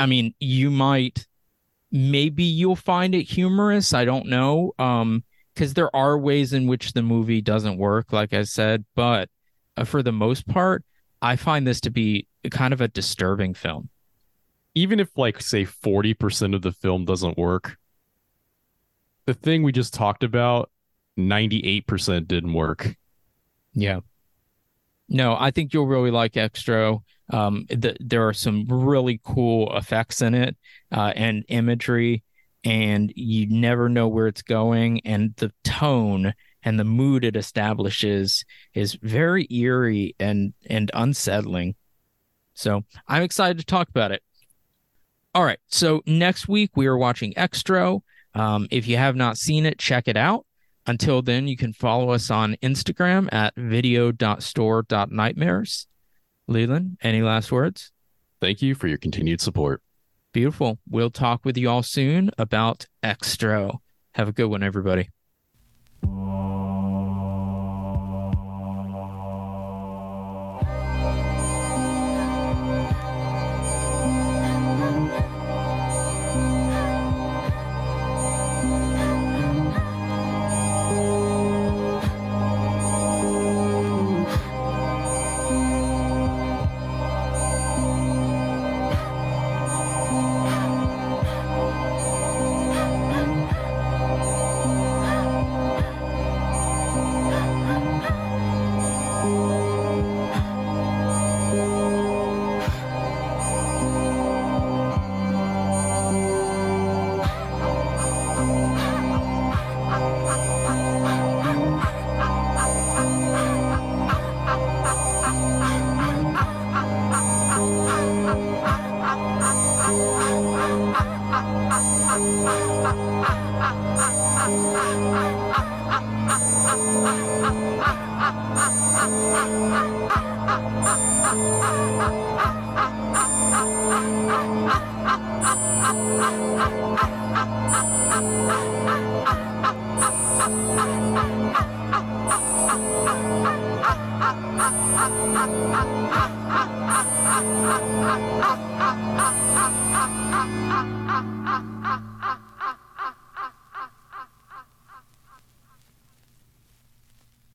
[0.00, 1.26] I mean, you might
[1.92, 3.92] maybe you'll find it humorous.
[3.92, 4.72] I don't know.
[4.78, 5.24] Um,
[5.54, 9.28] because there are ways in which the movie doesn't work, like I said, but
[9.76, 10.84] uh, for the most part,
[11.20, 13.90] I find this to be kind of a disturbing film.
[14.74, 17.76] Even if, like, say, 40% of the film doesn't work,
[19.26, 20.70] the thing we just talked about,
[21.18, 22.96] 98% didn't work.
[23.74, 24.00] Yeah.
[25.08, 27.02] No, I think you'll really like Xtro.
[27.30, 30.56] Um, the, there are some really cool effects in it
[30.92, 32.24] uh, and imagery,
[32.64, 35.00] and you never know where it's going.
[35.06, 41.74] And the tone and the mood it establishes is very eerie and and unsettling.
[42.54, 44.22] So I'm excited to talk about it.
[45.34, 48.02] All right, so next week we are watching Xtro.
[48.34, 50.44] Um, if you have not seen it, check it out.
[50.86, 55.86] Until then, you can follow us on Instagram at video.store.nightmares.
[56.50, 57.92] Leland, any last words?
[58.40, 59.82] Thank you for your continued support.
[60.32, 60.78] Beautiful.
[60.88, 63.78] We'll talk with you all soon about Xtro.
[64.14, 65.08] Have a good one, everybody.